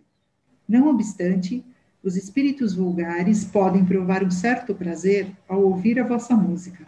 Não 0.67 0.87
obstante, 0.87 1.63
os 2.03 2.15
espíritos 2.15 2.73
vulgares 2.73 3.45
podem 3.45 3.85
provar 3.85 4.23
um 4.23 4.31
certo 4.31 4.73
prazer 4.73 5.31
ao 5.47 5.61
ouvir 5.61 5.99
a 5.99 6.07
vossa 6.07 6.35
música, 6.35 6.85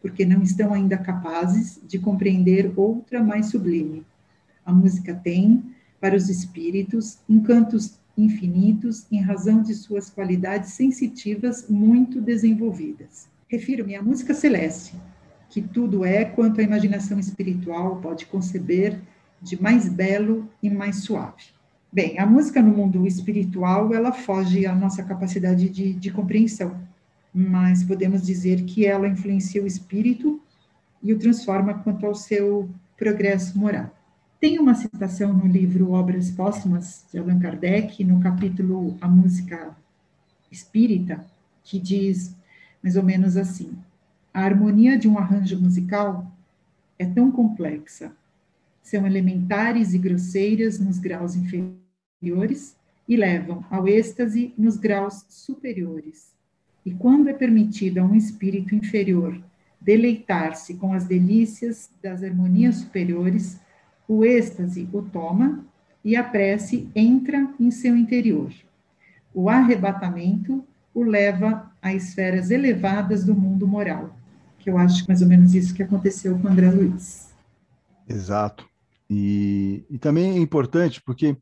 porque 0.00 0.24
não 0.24 0.42
estão 0.42 0.72
ainda 0.72 0.96
capazes 0.96 1.80
de 1.86 1.98
compreender 1.98 2.72
outra 2.76 3.22
mais 3.22 3.46
sublime. 3.46 4.06
A 4.64 4.72
música 4.72 5.14
tem, 5.14 5.62
para 6.00 6.16
os 6.16 6.28
espíritos, 6.28 7.18
encantos 7.28 7.98
infinitos 8.16 9.06
em 9.10 9.20
razão 9.20 9.62
de 9.62 9.74
suas 9.74 10.10
qualidades 10.10 10.72
sensitivas 10.72 11.66
muito 11.68 12.20
desenvolvidas. 12.20 13.28
Refiro-me 13.48 13.94
à 13.94 14.02
música 14.02 14.34
celeste, 14.34 14.94
que 15.48 15.60
tudo 15.60 16.04
é 16.04 16.24
quanto 16.24 16.60
a 16.60 16.64
imaginação 16.64 17.18
espiritual 17.18 17.96
pode 17.96 18.26
conceber 18.26 19.00
de 19.40 19.60
mais 19.60 19.88
belo 19.88 20.48
e 20.62 20.70
mais 20.70 20.96
suave. 21.04 21.44
Bem, 21.92 22.18
a 22.18 22.24
música 22.24 22.62
no 22.62 22.74
mundo 22.74 23.06
espiritual, 23.06 23.92
ela 23.92 24.12
foge 24.12 24.64
à 24.64 24.74
nossa 24.74 25.02
capacidade 25.02 25.68
de, 25.68 25.92
de 25.92 26.10
compreensão, 26.10 26.74
mas 27.34 27.84
podemos 27.84 28.22
dizer 28.22 28.64
que 28.64 28.86
ela 28.86 29.08
influencia 29.08 29.62
o 29.62 29.66
espírito 29.66 30.40
e 31.02 31.12
o 31.12 31.18
transforma 31.18 31.74
quanto 31.74 32.06
ao 32.06 32.14
seu 32.14 32.70
progresso 32.96 33.58
moral. 33.58 33.90
Tem 34.42 34.58
uma 34.58 34.74
citação 34.74 35.32
no 35.32 35.46
livro 35.46 35.92
Obras 35.92 36.28
Póstumas, 36.28 37.06
de 37.12 37.16
Allan 37.16 37.38
Kardec, 37.38 38.02
no 38.02 38.18
capítulo 38.18 38.98
A 39.00 39.06
Música 39.06 39.72
Espírita, 40.50 41.24
que 41.62 41.78
diz 41.78 42.34
mais 42.82 42.96
ou 42.96 43.04
menos 43.04 43.36
assim: 43.36 43.70
A 44.34 44.40
harmonia 44.40 44.98
de 44.98 45.06
um 45.06 45.16
arranjo 45.16 45.60
musical 45.60 46.26
é 46.98 47.06
tão 47.06 47.30
complexa, 47.30 48.10
são 48.82 49.06
elementares 49.06 49.94
e 49.94 49.98
grosseiras 49.98 50.80
nos 50.80 50.98
graus 50.98 51.36
inferiores, 51.36 52.74
e 53.08 53.16
levam 53.16 53.64
ao 53.70 53.86
êxtase 53.86 54.52
nos 54.58 54.76
graus 54.76 55.24
superiores. 55.28 56.32
E 56.84 56.90
quando 56.90 57.28
é 57.28 57.32
permitido 57.32 57.98
a 57.98 58.04
um 58.04 58.16
espírito 58.16 58.74
inferior 58.74 59.40
deleitar-se 59.80 60.74
com 60.74 60.92
as 60.92 61.04
delícias 61.04 61.88
das 62.02 62.24
harmonias 62.24 62.78
superiores, 62.78 63.60
o 64.16 64.24
êxtase 64.24 64.88
o 64.92 65.02
toma 65.02 65.64
e 66.04 66.16
a 66.16 66.22
prece 66.22 66.88
entra 66.94 67.48
em 67.58 67.70
seu 67.70 67.96
interior. 67.96 68.52
O 69.34 69.48
arrebatamento 69.48 70.64
o 70.94 71.02
leva 71.02 71.70
a 71.80 71.94
esferas 71.94 72.50
elevadas 72.50 73.24
do 73.24 73.34
mundo 73.34 73.66
moral, 73.66 74.14
que 74.58 74.68
eu 74.68 74.76
acho 74.76 75.06
mais 75.08 75.22
ou 75.22 75.28
menos 75.28 75.54
isso 75.54 75.74
que 75.74 75.82
aconteceu 75.82 76.38
com 76.38 76.48
André 76.48 76.70
Luiz. 76.70 77.32
Exato. 78.06 78.68
E, 79.08 79.84
e 79.88 79.98
também 79.98 80.36
é 80.36 80.38
importante 80.38 81.00
porque 81.02 81.36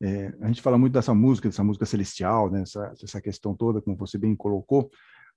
é, 0.00 0.32
a 0.40 0.46
gente 0.46 0.62
fala 0.62 0.78
muito 0.78 0.92
dessa 0.92 1.14
música, 1.14 1.48
dessa 1.48 1.64
música 1.64 1.86
celestial, 1.86 2.50
né, 2.50 2.62
essa, 2.62 2.92
essa 3.02 3.20
questão 3.20 3.54
toda, 3.54 3.80
como 3.80 3.96
você 3.96 4.18
bem 4.18 4.36
colocou, 4.36 4.90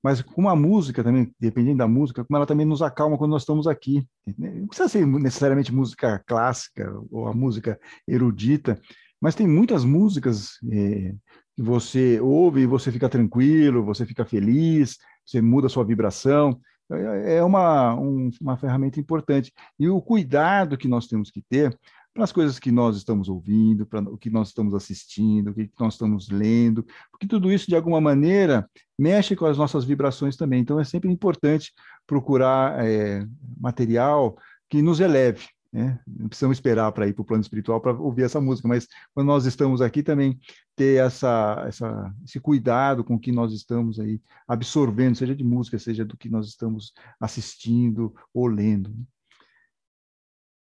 mas 0.05 0.21
com 0.21 0.47
a 0.47 0.55
música 0.55 1.03
também, 1.03 1.33
dependendo 1.39 1.79
da 1.79 1.87
música, 1.87 2.23
como 2.23 2.37
ela 2.37 2.45
também 2.45 2.63
nos 2.63 2.83
acalma 2.83 3.17
quando 3.17 3.31
nós 3.31 3.41
estamos 3.41 3.65
aqui. 3.65 4.07
Não 4.37 4.67
precisa 4.67 4.87
ser 4.87 5.07
necessariamente 5.07 5.73
música 5.73 6.21
clássica 6.27 6.93
ou 7.09 7.27
a 7.27 7.33
música 7.33 7.79
erudita, 8.07 8.79
mas 9.19 9.33
tem 9.33 9.47
muitas 9.47 9.83
músicas 9.83 10.59
é, 10.71 11.11
que 11.55 11.63
você 11.63 12.19
ouve 12.21 12.61
e 12.61 12.67
você 12.67 12.91
fica 12.91 13.09
tranquilo, 13.09 13.83
você 13.83 14.05
fica 14.05 14.23
feliz, 14.23 14.95
você 15.25 15.41
muda 15.41 15.65
a 15.65 15.71
sua 15.71 15.83
vibração. 15.83 16.61
É, 16.91 17.37
é 17.37 17.43
uma, 17.43 17.95
um, 17.95 18.29
uma 18.39 18.57
ferramenta 18.57 18.99
importante. 18.99 19.51
E 19.79 19.89
o 19.89 19.99
cuidado 19.99 20.77
que 20.77 20.87
nós 20.87 21.07
temos 21.07 21.31
que 21.31 21.41
ter 21.49 21.75
para 22.15 22.23
as 22.23 22.31
coisas 22.31 22.57
que 22.57 22.71
nós 22.71 22.95
estamos 22.95 23.27
ouvindo, 23.27 23.85
para 23.85 23.99
o 23.99 24.17
que 24.17 24.29
nós 24.29 24.47
estamos 24.47 24.73
assistindo, 24.73 25.51
o 25.51 25.53
que 25.53 25.69
nós 25.77 25.95
estamos 25.95 26.29
lendo, 26.29 26.81
porque 27.11 27.27
tudo 27.27 27.51
isso, 27.51 27.67
de 27.67 27.75
alguma 27.75 27.99
maneira, 27.99 28.69
mexe 28.97 29.35
com 29.35 29.45
as 29.45 29.57
nossas 29.57 29.83
vibrações 29.83 30.37
também. 30.37 30.61
Então, 30.61 30.79
é 30.79 30.85
sempre 30.85 31.11
importante 31.11 31.73
procurar 32.07 32.85
é, 32.85 33.27
material 33.59 34.37
que 34.69 34.81
nos 34.81 35.01
eleve. 35.01 35.45
Né? 35.73 35.99
Não 36.07 36.29
precisamos 36.29 36.55
esperar 36.55 36.89
para 36.93 37.05
ir 37.05 37.11
para 37.11 37.21
o 37.21 37.25
plano 37.25 37.41
espiritual 37.41 37.81
para 37.81 37.91
ouvir 37.91 38.23
essa 38.23 38.39
música, 38.39 38.65
mas 38.65 38.87
quando 39.13 39.27
nós 39.27 39.45
estamos 39.45 39.81
aqui 39.81 40.01
também 40.01 40.39
ter 40.73 41.05
essa, 41.05 41.65
essa, 41.67 42.15
esse 42.23 42.39
cuidado 42.39 43.03
com 43.03 43.15
o 43.15 43.19
que 43.19 43.33
nós 43.33 43.51
estamos 43.51 43.99
aí 43.99 44.21
absorvendo, 44.47 45.17
seja 45.17 45.35
de 45.35 45.43
música, 45.43 45.77
seja 45.77 46.05
do 46.05 46.15
que 46.15 46.29
nós 46.29 46.47
estamos 46.47 46.93
assistindo 47.19 48.15
ou 48.33 48.47
lendo. 48.47 48.89
Né? 48.91 49.03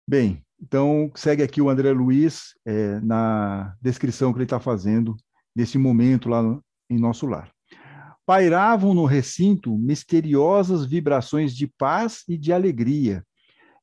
Bem, 0.08 0.46
então 0.62 1.12
segue 1.16 1.42
aqui 1.42 1.62
o 1.62 1.70
André 1.70 1.92
Luiz 1.92 2.54
é, 2.66 3.00
na 3.00 3.76
descrição 3.82 4.32
que 4.32 4.38
ele 4.38 4.44
está 4.44 4.60
fazendo 4.60 5.16
desse 5.56 5.78
momento 5.78 6.30
lá 6.30 6.42
no, 6.42 6.64
em 6.90 7.00
nosso 7.00 7.26
lar. 7.26 7.52
Pairavam 8.26 8.94
no 8.94 9.06
recinto 9.06 9.76
misteriosas 9.78 10.86
vibrações 10.86 11.56
de 11.56 11.68
paz 11.68 12.24
e 12.30 12.38
de 12.38 12.54
alegria, 12.54 13.26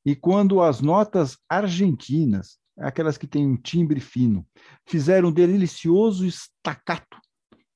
e 0.07 0.15
quando 0.15 0.63
as 0.63 0.81
notas 0.81 1.37
argentinas, 1.49 2.59
aquelas 2.79 3.19
que 3.19 3.27
têm 3.27 3.47
um 3.47 3.57
timbre 3.57 4.01
fino, 4.01 4.47
fizeram 4.87 5.29
um 5.29 5.33
delicioso 5.33 6.25
estacato, 6.25 7.19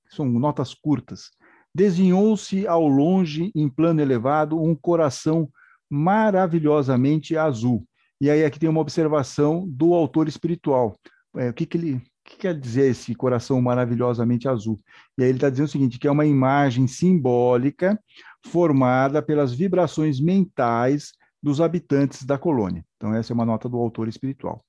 são 0.09 0.27
notas 0.27 0.73
curtas, 0.73 1.31
desenhou-se 1.75 2.67
ao 2.67 2.87
longe, 2.87 3.51
em 3.55 3.69
plano 3.69 4.01
elevado, 4.01 4.59
um 4.63 4.75
coração 4.75 5.51
maravilhosamente 5.91 7.37
azul, 7.37 7.87
e 8.23 8.31
aí 8.31 8.45
aqui 8.45 8.57
tem 8.57 8.69
uma 8.69 8.81
observação 8.81 9.67
do 9.69 9.95
autor 9.95 10.29
espiritual. 10.29 10.97
É, 11.37 11.49
o 11.49 11.53
que, 11.53 11.67
que 11.67 11.77
ele 11.77 12.01
que 12.25 12.37
quer 12.37 12.57
dizer 12.57 12.89
esse 12.89 13.17
coração 13.17 13.61
maravilhosamente 13.61 14.47
azul? 14.47 14.79
E 15.19 15.25
aí 15.25 15.29
ele 15.29 15.39
está 15.39 15.51
dizendo 15.51 15.67
o 15.67 15.71
seguinte, 15.71 15.99
que 15.99 16.07
é 16.07 16.11
uma 16.11 16.25
imagem 16.25 16.87
simbólica 16.87 18.01
formada 18.47 19.21
pelas 19.21 19.53
vibrações 19.53 20.21
mentais 20.21 21.11
dos 21.43 21.61
habitantes 21.61 22.23
da 22.23 22.39
colônia. 22.39 22.85
Então 22.97 23.13
essa 23.13 23.33
é 23.33 23.35
uma 23.35 23.45
nota 23.45 23.69
do 23.69 23.77
autor 23.77 24.07
espiritual. 24.07 24.63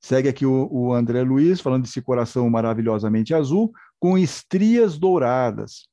Segue 0.00 0.30
aqui 0.30 0.46
o, 0.46 0.66
o 0.72 0.94
André 0.94 1.22
Luiz 1.22 1.60
falando 1.60 1.82
desse 1.82 2.00
coração 2.00 2.48
maravilhosamente 2.48 3.34
azul 3.34 3.70
com 4.00 4.16
estrias 4.16 4.98
douradas. 4.98 5.86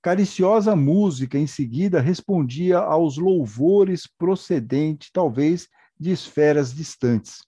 Cariciosa 0.00 0.76
música 0.76 1.36
em 1.36 1.48
seguida 1.48 2.00
respondia 2.00 2.78
aos 2.78 3.18
louvores 3.18 4.06
procedentes, 4.06 5.10
talvez, 5.12 5.66
de 5.98 6.10
esferas 6.10 6.72
distantes. 6.74 7.38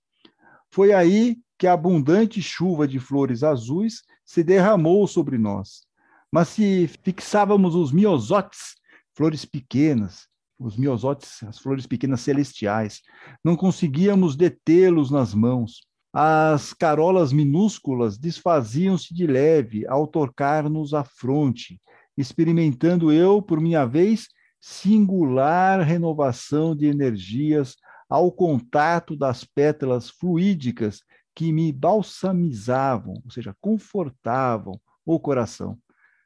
Foi 0.71 0.93
aí 0.93 1.39
que 1.59 1.67
a 1.67 1.73
abundante 1.73 2.41
chuva 2.41 2.87
de 2.87 2.99
flores 2.99 3.43
azuis 3.43 4.03
se 4.25 4.45
derramou 4.45 5.07
sobre 5.07 5.39
nós. 5.39 5.87
Mas 6.31 6.49
se 6.49 6.89
fixávamos 7.03 7.75
os 7.75 7.91
miosotes, 7.91 8.77
flores 9.15 9.45
pequenas, 9.45 10.29
os 10.59 10.77
miosotes, 10.77 11.43
as 11.45 11.59
flores 11.59 11.87
pequenas 11.87 12.21
celestiais, 12.21 13.01
não 13.43 13.57
conseguíamos 13.57 14.37
detê-los 14.37 15.11
nas 15.11 15.33
mãos. 15.33 15.87
As 16.13 16.73
carolas 16.73 17.33
minúsculas 17.33 18.19
desfaziam-se 18.19 19.15
de 19.15 19.27
leve 19.27 19.87
ao 19.87 20.07
tocar-nos 20.07 20.95
a 20.95 21.05
fronte, 21.05 21.81
experimentando 22.17 23.13
eu, 23.13 23.41
por 23.41 23.61
minha 23.61 23.85
vez, 23.85 24.27
singular 24.61 25.81
renovação 25.83 26.75
de 26.75 26.87
energias 26.87 27.77
ao 28.09 28.33
contato 28.33 29.17
das 29.17 29.45
pétalas 29.45 30.09
fluídicas 30.09 31.03
que 31.35 31.53
me 31.53 31.73
balsamizavam, 31.73 33.15
ou 33.25 33.31
seja, 33.31 33.55
confortavam 33.61 34.81
o 35.05 35.21
coração. 35.21 35.79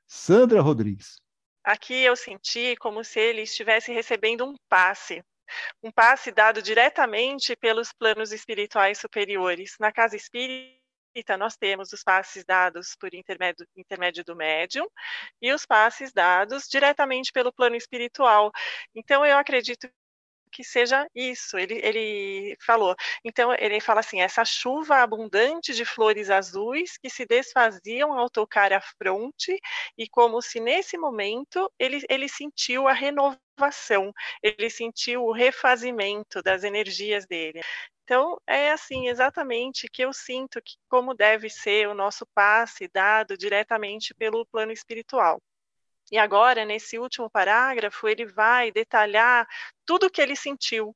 Sandra 0.07 0.61
Rodrigues. 0.61 1.21
Aqui 1.65 2.03
eu 2.03 2.17
senti 2.17 2.77
como 2.77 3.05
se 3.05 3.21
ele 3.21 3.43
estivesse 3.43 3.93
recebendo 3.93 4.45
um 4.45 4.55
passe, 4.69 5.23
um 5.83 5.91
passe 5.91 6.33
dado 6.33 6.61
diretamente 6.63 7.55
pelos 7.57 7.93
planos 7.93 8.33
espirituais 8.33 8.99
superiores. 8.99 9.77
Na 9.79 9.93
casa 9.93 10.17
espírita, 10.17 11.37
nós 11.39 11.57
temos 11.57 11.93
os 11.93 12.03
passes 12.03 12.45
dados 12.45 12.97
por 12.99 13.15
intermédio, 13.15 13.67
intermédio 13.77 14.25
do 14.25 14.35
médium 14.35 14.87
e 15.41 15.53
os 15.53 15.65
passes 15.67 16.13
dados 16.13 16.67
diretamente 16.69 17.31
pelo 17.33 17.53
plano 17.53 17.77
espiritual. 17.77 18.51
Então, 18.95 19.25
eu 19.25 19.37
acredito 19.37 19.89
que 20.53 20.63
seja 20.65 21.07
isso. 21.15 21.59
Ele, 21.59 21.81
ele 21.83 22.57
falou. 22.65 22.95
Então, 23.25 23.53
ele 23.59 23.81
fala 23.81 24.01
assim: 24.01 24.21
essa 24.21 24.45
chuva 24.45 24.97
abundante 24.99 25.75
de 25.75 25.85
flores 25.85 26.31
azuis 26.31 26.97
que 26.99 27.11
se 27.11 27.27
desfaziam 27.27 28.13
ao 28.19 28.31
tocar 28.31 28.73
a 28.73 28.81
fronte, 28.81 29.59
e 29.99 30.09
como 30.09 30.41
se 30.43 30.61
nesse 30.61 30.99
momento 30.99 31.71
ele, 31.79 32.05
ele 32.09 32.29
sentiu 32.29 32.87
a 32.89 32.93
renovação, 32.93 34.13
ele 34.43 34.71
sentiu 34.71 35.25
o 35.25 35.33
refazimento 35.33 36.43
das 36.43 36.65
energias 36.65 37.27
dele. 37.27 37.61
Então, 38.05 38.37
é 38.47 38.71
assim, 38.73 39.09
exatamente 39.09 39.89
que 39.89 40.03
eu 40.03 40.13
sinto 40.13 40.61
que 40.63 40.75
como 40.89 41.15
deve 41.15 41.49
ser 41.49 41.89
o 41.89 41.95
nosso 41.95 42.27
passe 42.35 42.89
dado 42.93 43.37
diretamente 43.39 44.15
pelo 44.15 44.45
plano 44.47 44.73
espiritual. 44.73 45.41
E 46.13 46.19
agora, 46.19 46.67
nesse 46.67 46.99
último 46.99 47.31
parágrafo, 47.31 48.07
ele 48.07 48.27
vai 48.27 48.71
detalhar 48.71 49.49
tudo 49.87 50.07
o 50.07 50.11
que 50.11 50.21
ele 50.21 50.37
sentiu, 50.37 50.95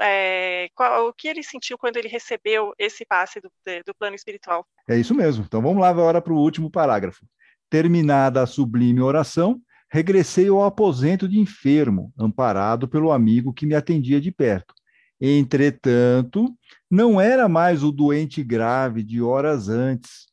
é, 0.00 0.68
qual, 0.74 1.06
o 1.06 1.12
que 1.12 1.28
ele 1.28 1.44
sentiu 1.44 1.78
quando 1.78 1.96
ele 1.96 2.08
recebeu 2.08 2.74
esse 2.76 3.06
passe 3.06 3.40
do, 3.40 3.48
do 3.86 3.94
plano 3.94 4.16
espiritual. 4.16 4.66
É 4.88 4.96
isso 4.96 5.14
mesmo. 5.14 5.44
Então 5.46 5.62
vamos 5.62 5.80
lá 5.80 5.88
agora 5.88 6.20
para 6.20 6.32
o 6.32 6.38
último 6.38 6.68
parágrafo. 6.68 7.24
Terminada 7.70 8.42
a 8.42 8.46
sublime 8.46 9.00
oração, 9.00 9.60
regressei 9.88 10.48
ao 10.48 10.64
aposento 10.64 11.28
de 11.28 11.38
enfermo, 11.38 12.12
amparado 12.18 12.88
pelo 12.88 13.12
amigo 13.12 13.52
que 13.52 13.64
me 13.64 13.76
atendia 13.76 14.20
de 14.20 14.32
perto. 14.32 14.74
Entretanto, 15.20 16.52
não 16.90 17.20
era 17.20 17.48
mais 17.48 17.84
o 17.84 17.92
doente 17.92 18.42
grave 18.42 19.04
de 19.04 19.22
horas 19.22 19.68
antes. 19.68 20.26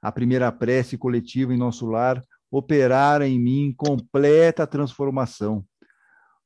A 0.00 0.12
primeira 0.12 0.52
prece 0.52 0.96
coletiva 0.96 1.52
em 1.52 1.58
nosso 1.58 1.86
lar 1.86 2.22
operara 2.56 3.26
em 3.26 3.38
mim 3.38 3.74
completa 3.76 4.64
transformação. 4.64 5.64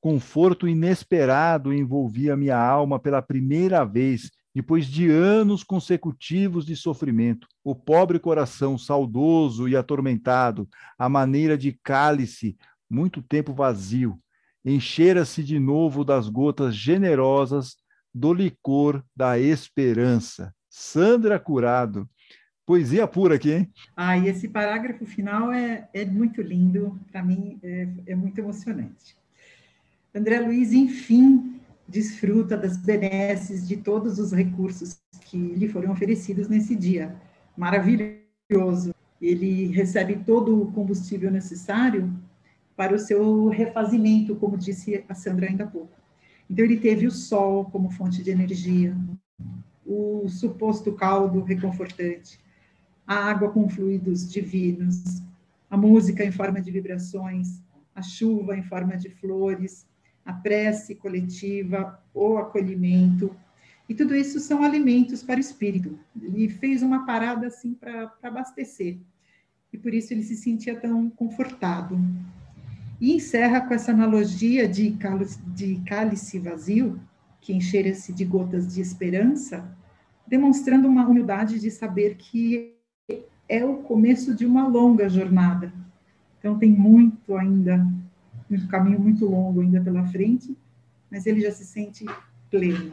Conforto 0.00 0.66
inesperado 0.66 1.72
envolvia 1.72 2.34
minha 2.34 2.56
alma 2.56 2.98
pela 2.98 3.20
primeira 3.20 3.84
vez, 3.84 4.30
depois 4.54 4.86
de 4.86 5.10
anos 5.10 5.62
consecutivos 5.62 6.64
de 6.64 6.74
sofrimento. 6.74 7.46
O 7.62 7.74
pobre 7.74 8.18
coração, 8.18 8.78
saudoso 8.78 9.68
e 9.68 9.76
atormentado, 9.76 10.66
à 10.98 11.10
maneira 11.10 11.58
de 11.58 11.78
cálice, 11.82 12.56
muito 12.88 13.20
tempo 13.20 13.52
vazio, 13.52 14.18
enchera-se 14.64 15.44
de 15.44 15.58
novo 15.58 16.04
das 16.04 16.28
gotas 16.30 16.74
generosas 16.74 17.76
do 18.14 18.32
licor 18.32 19.04
da 19.14 19.38
esperança. 19.38 20.54
Sandra 20.70 21.38
Curado, 21.38 22.08
Poesia 22.68 23.06
pura 23.06 23.36
aqui, 23.36 23.50
hein? 23.50 23.70
Ah, 23.96 24.18
e 24.18 24.28
esse 24.28 24.46
parágrafo 24.46 25.06
final 25.06 25.50
é, 25.50 25.88
é 25.94 26.04
muito 26.04 26.42
lindo, 26.42 27.00
para 27.10 27.22
mim 27.22 27.58
é, 27.62 27.88
é 28.08 28.14
muito 28.14 28.38
emocionante. 28.38 29.16
André 30.14 30.38
Luiz, 30.40 30.74
enfim, 30.74 31.58
desfruta 31.88 32.58
das 32.58 32.76
benesses 32.76 33.66
de 33.66 33.78
todos 33.78 34.18
os 34.18 34.32
recursos 34.32 35.00
que 35.22 35.38
lhe 35.38 35.66
foram 35.66 35.92
oferecidos 35.92 36.46
nesse 36.46 36.76
dia. 36.76 37.16
Maravilhoso. 37.56 38.94
ele 39.18 39.68
recebe 39.68 40.16
todo 40.16 40.60
o 40.60 40.70
combustível 40.72 41.30
necessário 41.30 42.12
para 42.76 42.94
o 42.94 42.98
seu 42.98 43.48
refazimento, 43.48 44.36
como 44.36 44.58
disse 44.58 45.02
a 45.08 45.14
Sandra 45.14 45.46
ainda 45.46 45.64
há 45.64 45.66
pouco. 45.66 45.96
Então, 46.50 46.66
ele 46.66 46.76
teve 46.76 47.06
o 47.06 47.10
sol 47.10 47.64
como 47.64 47.90
fonte 47.90 48.22
de 48.22 48.30
energia, 48.30 48.94
o 49.86 50.28
suposto 50.28 50.92
caldo 50.92 51.42
reconfortante, 51.42 52.38
a 53.08 53.14
água 53.14 53.50
com 53.50 53.66
fluidos 53.66 54.30
divinos, 54.30 55.22
a 55.70 55.78
música 55.78 56.22
em 56.22 56.30
forma 56.30 56.60
de 56.60 56.70
vibrações, 56.70 57.62
a 57.94 58.02
chuva 58.02 58.54
em 58.54 58.62
forma 58.62 58.98
de 58.98 59.08
flores, 59.08 59.86
a 60.26 60.34
prece 60.34 60.94
coletiva, 60.94 61.98
o 62.12 62.36
acolhimento. 62.36 63.34
E 63.88 63.94
tudo 63.94 64.14
isso 64.14 64.38
são 64.38 64.62
alimentos 64.62 65.22
para 65.22 65.38
o 65.38 65.40
espírito. 65.40 65.98
Ele 66.20 66.50
fez 66.50 66.82
uma 66.82 67.06
parada 67.06 67.46
assim 67.46 67.72
para 67.72 68.12
abastecer. 68.22 68.98
E 69.72 69.78
por 69.78 69.94
isso 69.94 70.12
ele 70.12 70.22
se 70.22 70.36
sentia 70.36 70.78
tão 70.78 71.08
confortado. 71.08 71.98
E 73.00 73.14
encerra 73.14 73.62
com 73.62 73.72
essa 73.72 73.90
analogia 73.90 74.68
de 74.68 74.94
cálice, 75.86 76.38
vazio, 76.38 77.00
que 77.40 77.54
encheira-se 77.54 78.12
de 78.12 78.26
gotas 78.26 78.74
de 78.74 78.82
esperança, 78.82 79.74
demonstrando 80.26 80.86
uma 80.86 81.08
humildade 81.08 81.58
de 81.58 81.70
saber 81.70 82.16
que 82.16 82.76
é 83.48 83.64
o 83.64 83.78
começo 83.78 84.34
de 84.34 84.44
uma 84.44 84.66
longa 84.66 85.08
jornada. 85.08 85.72
Então 86.38 86.58
tem 86.58 86.70
muito 86.70 87.36
ainda 87.36 87.86
um 88.50 88.66
caminho 88.66 89.00
muito 89.00 89.26
longo 89.26 89.60
ainda 89.60 89.80
pela 89.80 90.06
frente, 90.06 90.56
mas 91.10 91.26
ele 91.26 91.40
já 91.40 91.50
se 91.50 91.64
sente 91.64 92.04
pleno. 92.50 92.92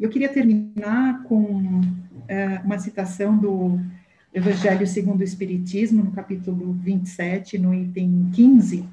Eu 0.00 0.08
queria 0.08 0.28
terminar 0.28 1.22
com 1.24 1.80
é, 2.26 2.60
uma 2.64 2.78
citação 2.78 3.36
do 3.36 3.78
Evangelho 4.34 4.86
segundo 4.86 5.20
o 5.20 5.24
Espiritismo, 5.24 6.02
no 6.02 6.10
capítulo 6.10 6.72
27, 6.72 7.58
no 7.58 7.74
item 7.74 8.30
15, 8.32 8.84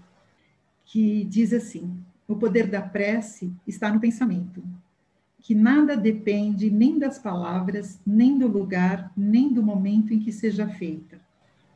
que 0.85 1.23
diz 1.25 1.53
assim: 1.53 1.91
O 2.27 2.35
poder 2.35 2.67
da 2.67 2.81
prece 2.81 3.51
está 3.65 3.91
no 3.91 3.99
pensamento, 3.99 4.61
que 5.41 5.55
nada 5.55 5.95
depende 5.95 6.69
nem 6.69 6.99
das 6.99 7.17
palavras, 7.17 7.99
nem 8.05 8.37
do 8.37 8.47
lugar, 8.47 9.11
nem 9.15 9.51
do 9.51 9.63
momento 9.63 10.13
em 10.13 10.19
que 10.19 10.31
seja 10.31 10.67
feita. 10.67 11.19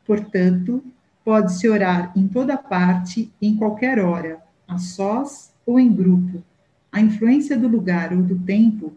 Portanto, 0.06 0.84
Pode-se 1.23 1.69
orar 1.69 2.12
em 2.17 2.28
toda 2.28 2.58
parte, 2.58 3.32
em 3.41 3.56
qualquer 3.56 3.97
hora, 3.99 4.43
a 4.67 4.78
sós 4.78 5.54
ou 5.65 5.80
em 5.80 5.91
grupo. 5.91 6.43
A 6.91 6.99
influência 6.99 7.58
do 7.58 7.67
lugar 7.67 8.12
ou 8.12 8.21
do 8.21 8.38
tempo 8.39 8.93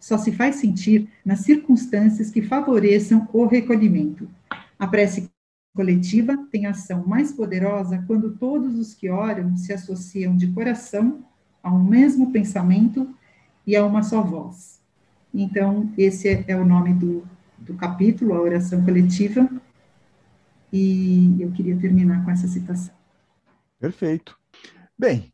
só 0.00 0.18
se 0.18 0.32
faz 0.32 0.56
sentir 0.56 1.08
nas 1.24 1.40
circunstâncias 1.40 2.28
que 2.28 2.42
favoreçam 2.42 3.28
o 3.32 3.46
recolhimento. 3.46 4.28
A 4.76 4.86
prece 4.88 5.30
coletiva 5.76 6.36
tem 6.50 6.66
ação 6.66 7.06
mais 7.06 7.30
poderosa 7.30 8.02
quando 8.04 8.36
todos 8.36 8.76
os 8.76 8.92
que 8.92 9.08
oram 9.08 9.56
se 9.56 9.72
associam 9.72 10.36
de 10.36 10.48
coração 10.48 11.24
a 11.62 11.72
um 11.72 11.84
mesmo 11.84 12.32
pensamento 12.32 13.14
e 13.66 13.76
a 13.76 13.84
uma 13.84 14.02
só 14.02 14.22
voz. 14.22 14.80
Então, 15.32 15.92
esse 15.96 16.44
é 16.46 16.56
o 16.56 16.64
nome 16.64 16.92
do, 16.92 17.26
do 17.58 17.74
capítulo, 17.74 18.34
a 18.34 18.40
oração 18.40 18.84
coletiva, 18.84 19.48
e 20.72 21.36
eu 21.40 21.50
queria 21.52 21.76
terminar 21.76 22.24
com 22.24 22.30
essa 22.30 22.48
citação. 22.48 22.94
Perfeito. 23.78 24.38
Bem, 24.98 25.31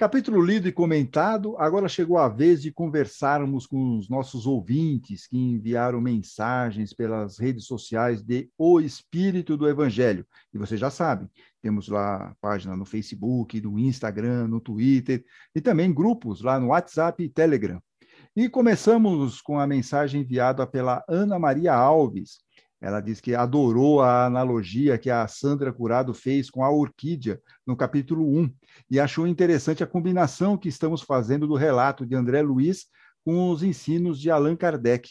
capítulo 0.00 0.40
lido 0.40 0.66
e 0.66 0.72
comentado, 0.72 1.58
agora 1.58 1.86
chegou 1.86 2.16
a 2.16 2.26
vez 2.26 2.62
de 2.62 2.72
conversarmos 2.72 3.66
com 3.66 3.98
os 3.98 4.08
nossos 4.08 4.46
ouvintes 4.46 5.26
que 5.26 5.36
enviaram 5.36 6.00
mensagens 6.00 6.94
pelas 6.94 7.38
redes 7.38 7.66
sociais 7.66 8.22
de 8.22 8.48
O 8.56 8.80
Espírito 8.80 9.58
do 9.58 9.68
Evangelho. 9.68 10.26
E 10.54 10.56
vocês 10.56 10.80
já 10.80 10.88
sabem, 10.88 11.28
temos 11.60 11.88
lá 11.88 12.34
página 12.40 12.74
no 12.74 12.86
Facebook, 12.86 13.60
no 13.60 13.78
Instagram, 13.78 14.48
no 14.48 14.58
Twitter 14.58 15.22
e 15.54 15.60
também 15.60 15.92
grupos 15.92 16.40
lá 16.40 16.58
no 16.58 16.68
WhatsApp 16.68 17.22
e 17.22 17.28
Telegram. 17.28 17.78
E 18.34 18.48
começamos 18.48 19.42
com 19.42 19.58
a 19.58 19.66
mensagem 19.66 20.22
enviada 20.22 20.66
pela 20.66 21.04
Ana 21.06 21.38
Maria 21.38 21.74
Alves. 21.74 22.38
Ela 22.80 23.00
diz 23.00 23.20
que 23.20 23.34
adorou 23.34 24.00
a 24.00 24.24
analogia 24.24 24.96
que 24.96 25.10
a 25.10 25.26
Sandra 25.28 25.70
Curado 25.70 26.14
fez 26.14 26.48
com 26.48 26.64
a 26.64 26.70
orquídea 26.70 27.40
no 27.66 27.76
capítulo 27.76 28.26
1 28.26 28.50
e 28.90 28.98
achou 28.98 29.26
interessante 29.26 29.84
a 29.84 29.86
combinação 29.86 30.56
que 30.56 30.68
estamos 30.68 31.02
fazendo 31.02 31.46
do 31.46 31.56
relato 31.56 32.06
de 32.06 32.14
André 32.14 32.40
Luiz 32.40 32.86
com 33.22 33.50
os 33.50 33.62
ensinos 33.62 34.18
de 34.18 34.30
Allan 34.30 34.56
Kardec. 34.56 35.10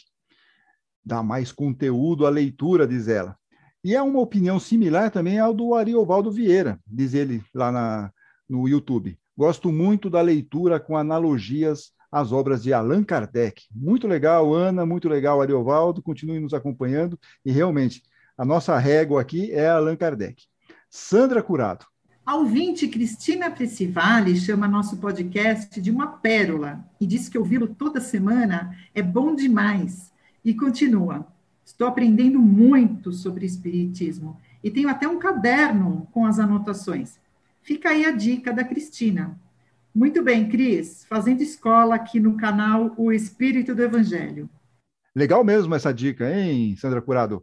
Dá 1.04 1.22
mais 1.22 1.52
conteúdo 1.52 2.26
à 2.26 2.30
leitura, 2.30 2.88
diz 2.88 3.06
ela. 3.06 3.36
E 3.84 3.94
é 3.94 4.02
uma 4.02 4.20
opinião 4.20 4.58
similar 4.58 5.10
também 5.10 5.38
ao 5.38 5.54
do 5.54 5.74
Ariovaldo 5.74 6.30
Vieira, 6.30 6.78
diz 6.86 7.14
ele 7.14 7.42
lá 7.54 7.70
na, 7.70 8.12
no 8.48 8.68
YouTube. 8.68 9.16
Gosto 9.36 9.70
muito 9.70 10.10
da 10.10 10.20
leitura 10.20 10.80
com 10.80 10.96
analogias 10.96 11.92
as 12.10 12.32
obras 12.32 12.62
de 12.62 12.72
Allan 12.72 13.04
Kardec. 13.04 13.64
Muito 13.74 14.08
legal, 14.08 14.52
Ana, 14.54 14.84
muito 14.84 15.08
legal, 15.08 15.40
Ariovaldo, 15.40 16.02
continue 16.02 16.40
nos 16.40 16.54
acompanhando. 16.54 17.18
E 17.44 17.52
realmente, 17.52 18.02
a 18.36 18.44
nossa 18.44 18.76
régua 18.78 19.20
aqui 19.20 19.52
é 19.52 19.68
Allan 19.68 19.96
Kardec. 19.96 20.44
Sandra 20.88 21.42
Curado. 21.42 21.86
A 22.26 22.36
ouvinte 22.36 22.86
Cristina 22.86 23.50
Precivale 23.50 24.36
chama 24.36 24.68
nosso 24.68 24.98
podcast 24.98 25.80
de 25.80 25.90
uma 25.90 26.06
pérola 26.06 26.84
e 27.00 27.06
diz 27.06 27.28
que 27.28 27.38
ouvi-lo 27.38 27.68
toda 27.68 28.00
semana 28.00 28.76
é 28.94 29.02
bom 29.02 29.34
demais. 29.34 30.12
E 30.44 30.54
continua: 30.54 31.26
Estou 31.64 31.86
aprendendo 31.86 32.38
muito 32.38 33.12
sobre 33.12 33.46
Espiritismo 33.46 34.36
e 34.62 34.70
tenho 34.70 34.88
até 34.88 35.08
um 35.08 35.18
caderno 35.18 36.06
com 36.12 36.26
as 36.26 36.38
anotações. 36.38 37.18
Fica 37.62 37.90
aí 37.90 38.04
a 38.04 38.10
dica 38.10 38.52
da 38.52 38.64
Cristina. 38.64 39.38
Muito 39.94 40.22
bem, 40.22 40.48
Cris, 40.48 41.04
fazendo 41.04 41.42
escola 41.42 41.96
aqui 41.96 42.20
no 42.20 42.36
canal 42.36 42.94
O 42.96 43.10
Espírito 43.10 43.74
do 43.74 43.82
Evangelho. 43.82 44.48
Legal 45.14 45.42
mesmo 45.42 45.74
essa 45.74 45.92
dica, 45.92 46.32
hein, 46.32 46.76
Sandra 46.76 47.02
Curado? 47.02 47.42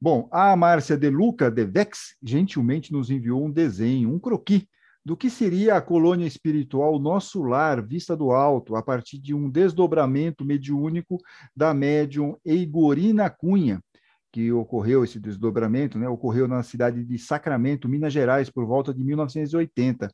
Bom, 0.00 0.28
a 0.30 0.54
Márcia 0.54 0.96
De 0.96 1.10
Luca 1.10 1.50
de 1.50 1.64
Vex 1.64 2.14
gentilmente 2.22 2.92
nos 2.92 3.10
enviou 3.10 3.44
um 3.44 3.50
desenho, 3.50 4.12
um 4.12 4.20
croquis, 4.20 4.64
do 5.04 5.16
que 5.16 5.28
seria 5.28 5.74
a 5.74 5.82
colônia 5.82 6.26
espiritual 6.26 6.98
Nosso 6.98 7.42
Lar, 7.42 7.84
vista 7.84 8.16
do 8.16 8.30
alto, 8.30 8.76
a 8.76 8.82
partir 8.82 9.18
de 9.18 9.34
um 9.34 9.50
desdobramento 9.50 10.44
mediúnico 10.44 11.18
da 11.54 11.74
médium 11.74 12.36
Eigorina 12.44 13.28
Cunha, 13.28 13.82
que 14.32 14.50
ocorreu 14.52 15.04
esse 15.04 15.18
desdobramento, 15.18 15.98
né, 15.98 16.08
ocorreu 16.08 16.46
na 16.46 16.62
cidade 16.62 17.04
de 17.04 17.18
Sacramento, 17.18 17.88
Minas 17.88 18.12
Gerais, 18.12 18.48
por 18.48 18.64
volta 18.64 18.94
de 18.94 19.02
1980. 19.02 20.08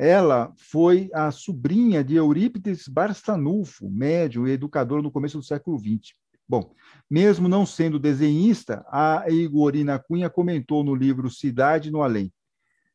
Ela 0.00 0.54
foi 0.56 1.10
a 1.12 1.32
sobrinha 1.32 2.04
de 2.04 2.14
Eurípides 2.14 2.86
Barçanufo, 2.86 3.90
médium 3.90 4.46
e 4.46 4.52
educador 4.52 5.02
no 5.02 5.10
começo 5.10 5.38
do 5.38 5.42
século 5.44 5.76
XX. 5.76 6.14
Bom, 6.48 6.72
mesmo 7.10 7.48
não 7.48 7.66
sendo 7.66 7.98
desenhista, 7.98 8.86
a 8.92 9.24
Igorina 9.28 9.98
Cunha 9.98 10.30
comentou 10.30 10.84
no 10.84 10.94
livro 10.94 11.28
Cidade 11.28 11.90
no 11.90 12.00
Além. 12.00 12.32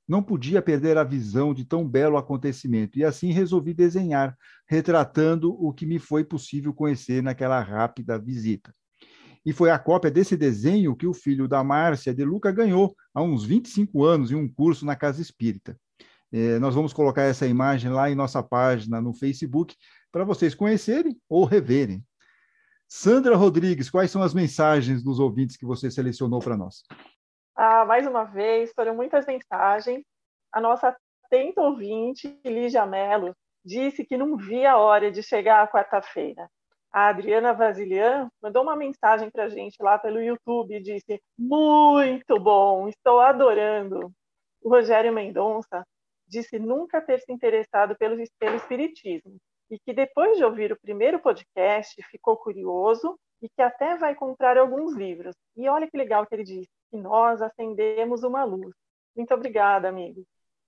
Não 0.08 0.24
podia 0.24 0.62
perder 0.62 0.98
a 0.98 1.04
visão 1.04 1.54
de 1.54 1.66
tão 1.66 1.86
belo 1.86 2.16
acontecimento 2.16 2.98
e 2.98 3.04
assim 3.04 3.34
resolvi 3.34 3.74
desenhar, 3.74 4.38
retratando 4.66 5.52
o 5.62 5.74
que 5.74 5.86
me 5.86 6.00
foi 6.00 6.24
possível 6.24 6.74
conhecer 6.74 7.22
naquela 7.22 7.60
rápida 7.60 8.18
visita. 8.18 8.74
E 9.46 9.52
foi 9.52 9.72
a 9.72 9.78
cópia 9.78 10.10
desse 10.10 10.38
desenho 10.38 10.96
que 10.96 11.06
o 11.06 11.14
filho 11.14 11.50
da 11.50 11.62
Márcia 11.66 12.14
de 12.14 12.24
Luca 12.24 12.50
ganhou 12.50 12.96
há 13.14 13.22
uns 13.22 13.44
25 13.44 14.06
anos 14.06 14.32
em 14.32 14.36
um 14.36 14.48
curso 14.48 14.86
na 14.86 14.96
Casa 14.96 15.22
Espírita. 15.22 15.78
É, 16.34 16.58
nós 16.58 16.74
vamos 16.74 16.94
colocar 16.94 17.22
essa 17.22 17.46
imagem 17.46 17.92
lá 17.92 18.10
em 18.10 18.16
nossa 18.16 18.42
página 18.42 19.00
no 19.00 19.14
Facebook 19.14 19.76
para 20.12 20.24
vocês 20.24 20.56
conhecerem 20.56 21.16
ou 21.30 21.46
reverem. 21.46 22.04
Sandra 22.88 23.36
Rodrigues, 23.36 23.88
quais 23.88 24.10
são 24.10 24.24
as 24.24 24.34
mensagens 24.34 25.04
dos 25.04 25.20
ouvintes 25.20 25.56
que 25.56 25.66
você 25.66 25.92
selecionou 25.92 26.40
para 26.40 26.58
nós? 26.58 26.82
Ah, 27.56 27.86
mais 27.86 28.08
uma 28.08 28.24
vez, 28.24 28.72
foram 28.76 28.96
muitas 28.96 29.28
mensagens. 29.28 30.04
A 30.52 30.60
nossa 30.60 30.98
atenta 31.26 31.62
ouvinte, 31.62 32.36
Lígia 32.44 32.84
Mello, 32.88 33.36
disse 33.64 34.04
que 34.04 34.18
não 34.18 34.36
via 34.36 34.72
a 34.72 34.78
hora 34.78 35.12
de 35.12 35.22
chegar 35.22 35.62
a 35.62 35.68
quarta-feira. 35.68 36.50
A 36.92 37.10
Adriana 37.10 37.54
Vasilian 37.54 38.28
mandou 38.42 38.64
uma 38.64 38.76
mensagem 38.76 39.30
para 39.30 39.44
a 39.44 39.50
gente 39.50 39.76
lá 39.82 40.00
pelo 40.00 40.20
YouTube 40.20 40.76
e 40.76 40.82
disse: 40.82 41.22
Muito 41.38 42.40
bom, 42.40 42.88
estou 42.88 43.20
adorando. 43.20 44.12
O 44.62 44.70
Rogério 44.70 45.14
Mendonça 45.14 45.84
disse 46.34 46.60
nunca 46.60 47.02
ter 47.02 47.20
se 47.22 47.32
interessado 47.32 47.96
pelo, 47.98 48.18
pelo 48.40 48.56
espiritismo 48.56 49.38
e 49.72 49.80
que 49.80 49.94
depois 49.94 50.38
de 50.38 50.44
ouvir 50.44 50.72
o 50.72 50.80
primeiro 50.80 51.20
podcast 51.20 51.96
ficou 52.12 52.38
curioso 52.38 53.18
e 53.42 53.50
que 53.50 53.62
até 53.62 53.98
vai 53.98 54.16
comprar 54.16 54.58
alguns 54.58 54.96
livros. 54.96 55.36
E 55.56 55.68
olha 55.68 55.90
que 55.90 55.98
legal 55.98 56.26
que 56.26 56.36
ele 56.36 56.44
disse, 56.44 56.70
que 56.92 56.98
nós 56.98 57.42
acendemos 57.42 58.24
uma 58.24 58.44
luz. 58.44 58.74
Muito 59.16 59.34
obrigada, 59.34 59.90
amigo. 59.90 60.24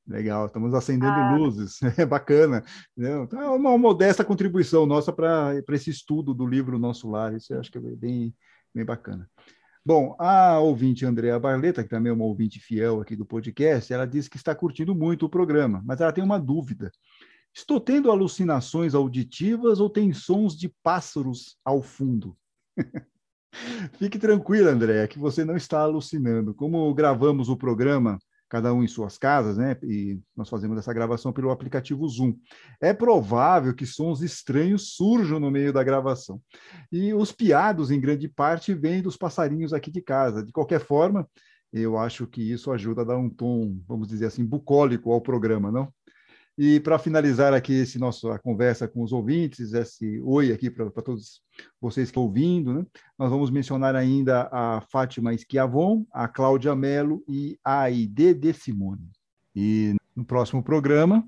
Legal, 0.08 0.46
estamos 0.46 0.74
acendendo 0.74 1.14
ah. 1.14 1.36
luzes, 1.36 1.80
é 1.98 2.06
bacana. 2.06 2.64
Então, 2.98 3.42
é 3.42 3.50
uma 3.50 3.78
modesta 3.78 4.24
contribuição 4.24 4.86
nossa 4.86 5.12
para 5.12 5.56
esse 5.70 5.90
estudo 5.90 6.34
do 6.34 6.46
livro 6.46 6.78
Nosso 6.78 7.10
Lar, 7.10 7.34
isso 7.34 7.54
eu 7.54 7.60
acho 7.60 7.72
que 7.72 7.78
é 7.78 7.82
bem, 7.82 8.36
bem 8.74 8.86
bacana. 8.86 9.30
Bom, 9.88 10.16
a 10.18 10.58
ouvinte 10.58 11.06
Andrea 11.06 11.40
Barleta, 11.40 11.84
que 11.84 11.90
também 11.90 12.10
é 12.10 12.14
uma 12.14 12.26
ouvinte 12.26 12.60
fiel 12.60 13.02
aqui 13.02 13.16
do 13.16 13.24
podcast, 13.24 13.94
ela 13.94 14.08
disse 14.08 14.28
que 14.28 14.36
está 14.36 14.56
curtindo 14.56 14.96
muito 14.96 15.28
o 15.28 15.30
programa, 15.30 15.84
mas 15.86 16.02
ela 16.02 16.12
tem 16.12 16.24
uma 16.24 16.40
dúvida. 16.40 16.92
Estou 17.54 17.80
tendo 17.80 18.10
alucinações 18.10 18.96
auditivas 18.96 19.80
ou 19.80 19.88
tem 19.88 20.12
sons 20.12 20.58
de 20.58 20.74
pássaros 20.82 21.58
ao 21.64 21.84
fundo? 21.84 22.36
Fique 24.00 24.18
tranquila, 24.18 24.72
André, 24.72 25.08
que 25.08 25.20
você 25.20 25.46
não 25.46 25.56
está 25.56 25.82
alucinando. 25.82 26.56
Como 26.56 26.92
gravamos 26.96 27.48
o 27.48 27.56
programa, 27.56 28.18
cada 28.50 28.74
um 28.74 28.84
em 28.84 28.88
suas 28.88 29.18
casas, 29.18 29.58
né? 29.58 29.76
E 29.84 30.20
nós 30.36 30.50
fazemos 30.50 30.78
essa 30.78 30.94
gravação 30.94 31.34
pelo 31.34 31.52
aplicativo 31.52 32.08
Zoom. 32.08 32.36
É 32.80 32.94
provável 32.94 33.74
que 33.74 33.86
sons 33.86 34.22
estranhos 34.22 34.96
surjam 34.96 35.40
no 35.40 35.52
meio 35.52 35.74
da 35.74 35.84
gravação. 35.84 36.42
E 36.92 37.14
os 37.14 37.32
piados, 37.32 37.92
em 37.92 38.00
grande 38.00 38.28
parte, 38.28 38.74
vêm 38.74 39.02
dos 39.02 39.18
passarinhos 39.18 39.74
aqui 39.74 39.92
de 39.92 40.02
casa. 40.02 40.44
De 40.44 40.52
qualquer 40.52 40.80
forma, 40.80 41.28
eu 41.74 41.98
acho 41.98 42.26
que 42.28 42.42
isso 42.42 42.72
ajuda 42.72 43.02
a 43.02 43.06
dar 43.06 43.18
um 43.18 43.30
tom, 43.30 43.78
vamos 43.88 44.08
dizer 44.08 44.28
assim, 44.28 44.46
bucólico 44.46 45.12
ao 45.12 45.22
programa, 45.22 45.72
não? 45.72 45.92
E 46.58 46.80
para 46.80 46.98
finalizar 46.98 47.54
aqui 47.54 47.74
esse 47.74 48.00
nosso 48.00 48.30
a 48.30 48.40
conversa 48.40 48.88
com 48.88 49.04
os 49.04 49.12
ouvintes, 49.12 49.74
esse 49.74 50.22
oi 50.22 50.54
aqui 50.54 50.70
para 50.70 50.90
todos 50.90 51.42
vocês 51.82 52.06
que 52.06 52.12
estão 52.12 52.24
ouvindo, 52.24 52.74
né? 52.74 52.86
nós 53.20 53.30
vamos 53.30 53.52
mencionar 53.52 53.94
ainda 53.94 54.48
a 54.50 54.82
Fátima 54.90 55.34
Esquiavon, 55.34 56.06
a 56.14 56.30
Cláudia 56.30 56.74
Mello 56.74 57.22
e 57.28 57.60
a 57.62 57.82
Aide 57.82 58.34
de 58.34 58.54
Simone. 58.54 59.12
E 59.54 59.96
no 60.16 60.24
próximo 60.24 60.64
programa, 60.64 61.28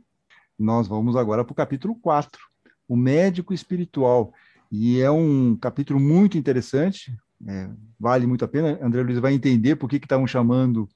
nós 0.57 0.88
vamos 0.88 1.17
agora 1.17 1.43
para 1.43 1.51
o 1.51 1.55
capítulo 1.55 1.95
4, 1.95 2.41
o 2.88 2.95
médico 2.95 3.53
espiritual. 3.53 4.34
E 4.71 5.01
é 5.01 5.11
um 5.11 5.57
capítulo 5.57 5.99
muito 5.99 6.38
interessante, 6.38 7.13
é, 7.45 7.69
vale 7.99 8.25
muito 8.25 8.45
a 8.45 8.47
pena. 8.47 8.80
André 8.82 9.03
Luiz 9.03 9.19
vai 9.19 9.34
entender 9.34 9.75
por 9.75 9.89
que 9.89 9.97
estavam 9.97 10.25
chamando, 10.25 10.88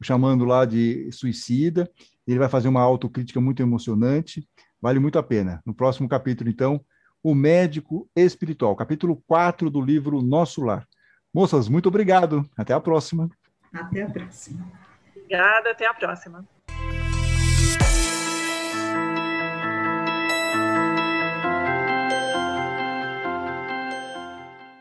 chamando 0.00 0.44
lá 0.44 0.64
de 0.64 1.10
suicida 1.10 1.90
ele 2.30 2.38
vai 2.38 2.48
fazer 2.48 2.68
uma 2.68 2.80
autocrítica 2.80 3.40
muito 3.40 3.62
emocionante, 3.62 4.48
vale 4.80 4.98
muito 4.98 5.18
a 5.18 5.22
pena. 5.22 5.60
No 5.64 5.74
próximo 5.74 6.08
capítulo, 6.08 6.50
então, 6.50 6.80
O 7.22 7.34
Médico 7.34 8.08
Espiritual, 8.16 8.74
capítulo 8.74 9.22
4 9.26 9.68
do 9.68 9.80
livro 9.80 10.22
Nosso 10.22 10.62
Lar. 10.62 10.86
Moças, 11.34 11.68
muito 11.68 11.88
obrigado. 11.88 12.48
Até 12.56 12.72
a 12.72 12.80
próxima. 12.80 13.28
Até 13.72 14.02
a 14.02 14.10
próxima. 14.10 14.66
Obrigada, 15.14 15.70
até 15.70 15.86
a 15.86 15.94
próxima. 15.94 16.48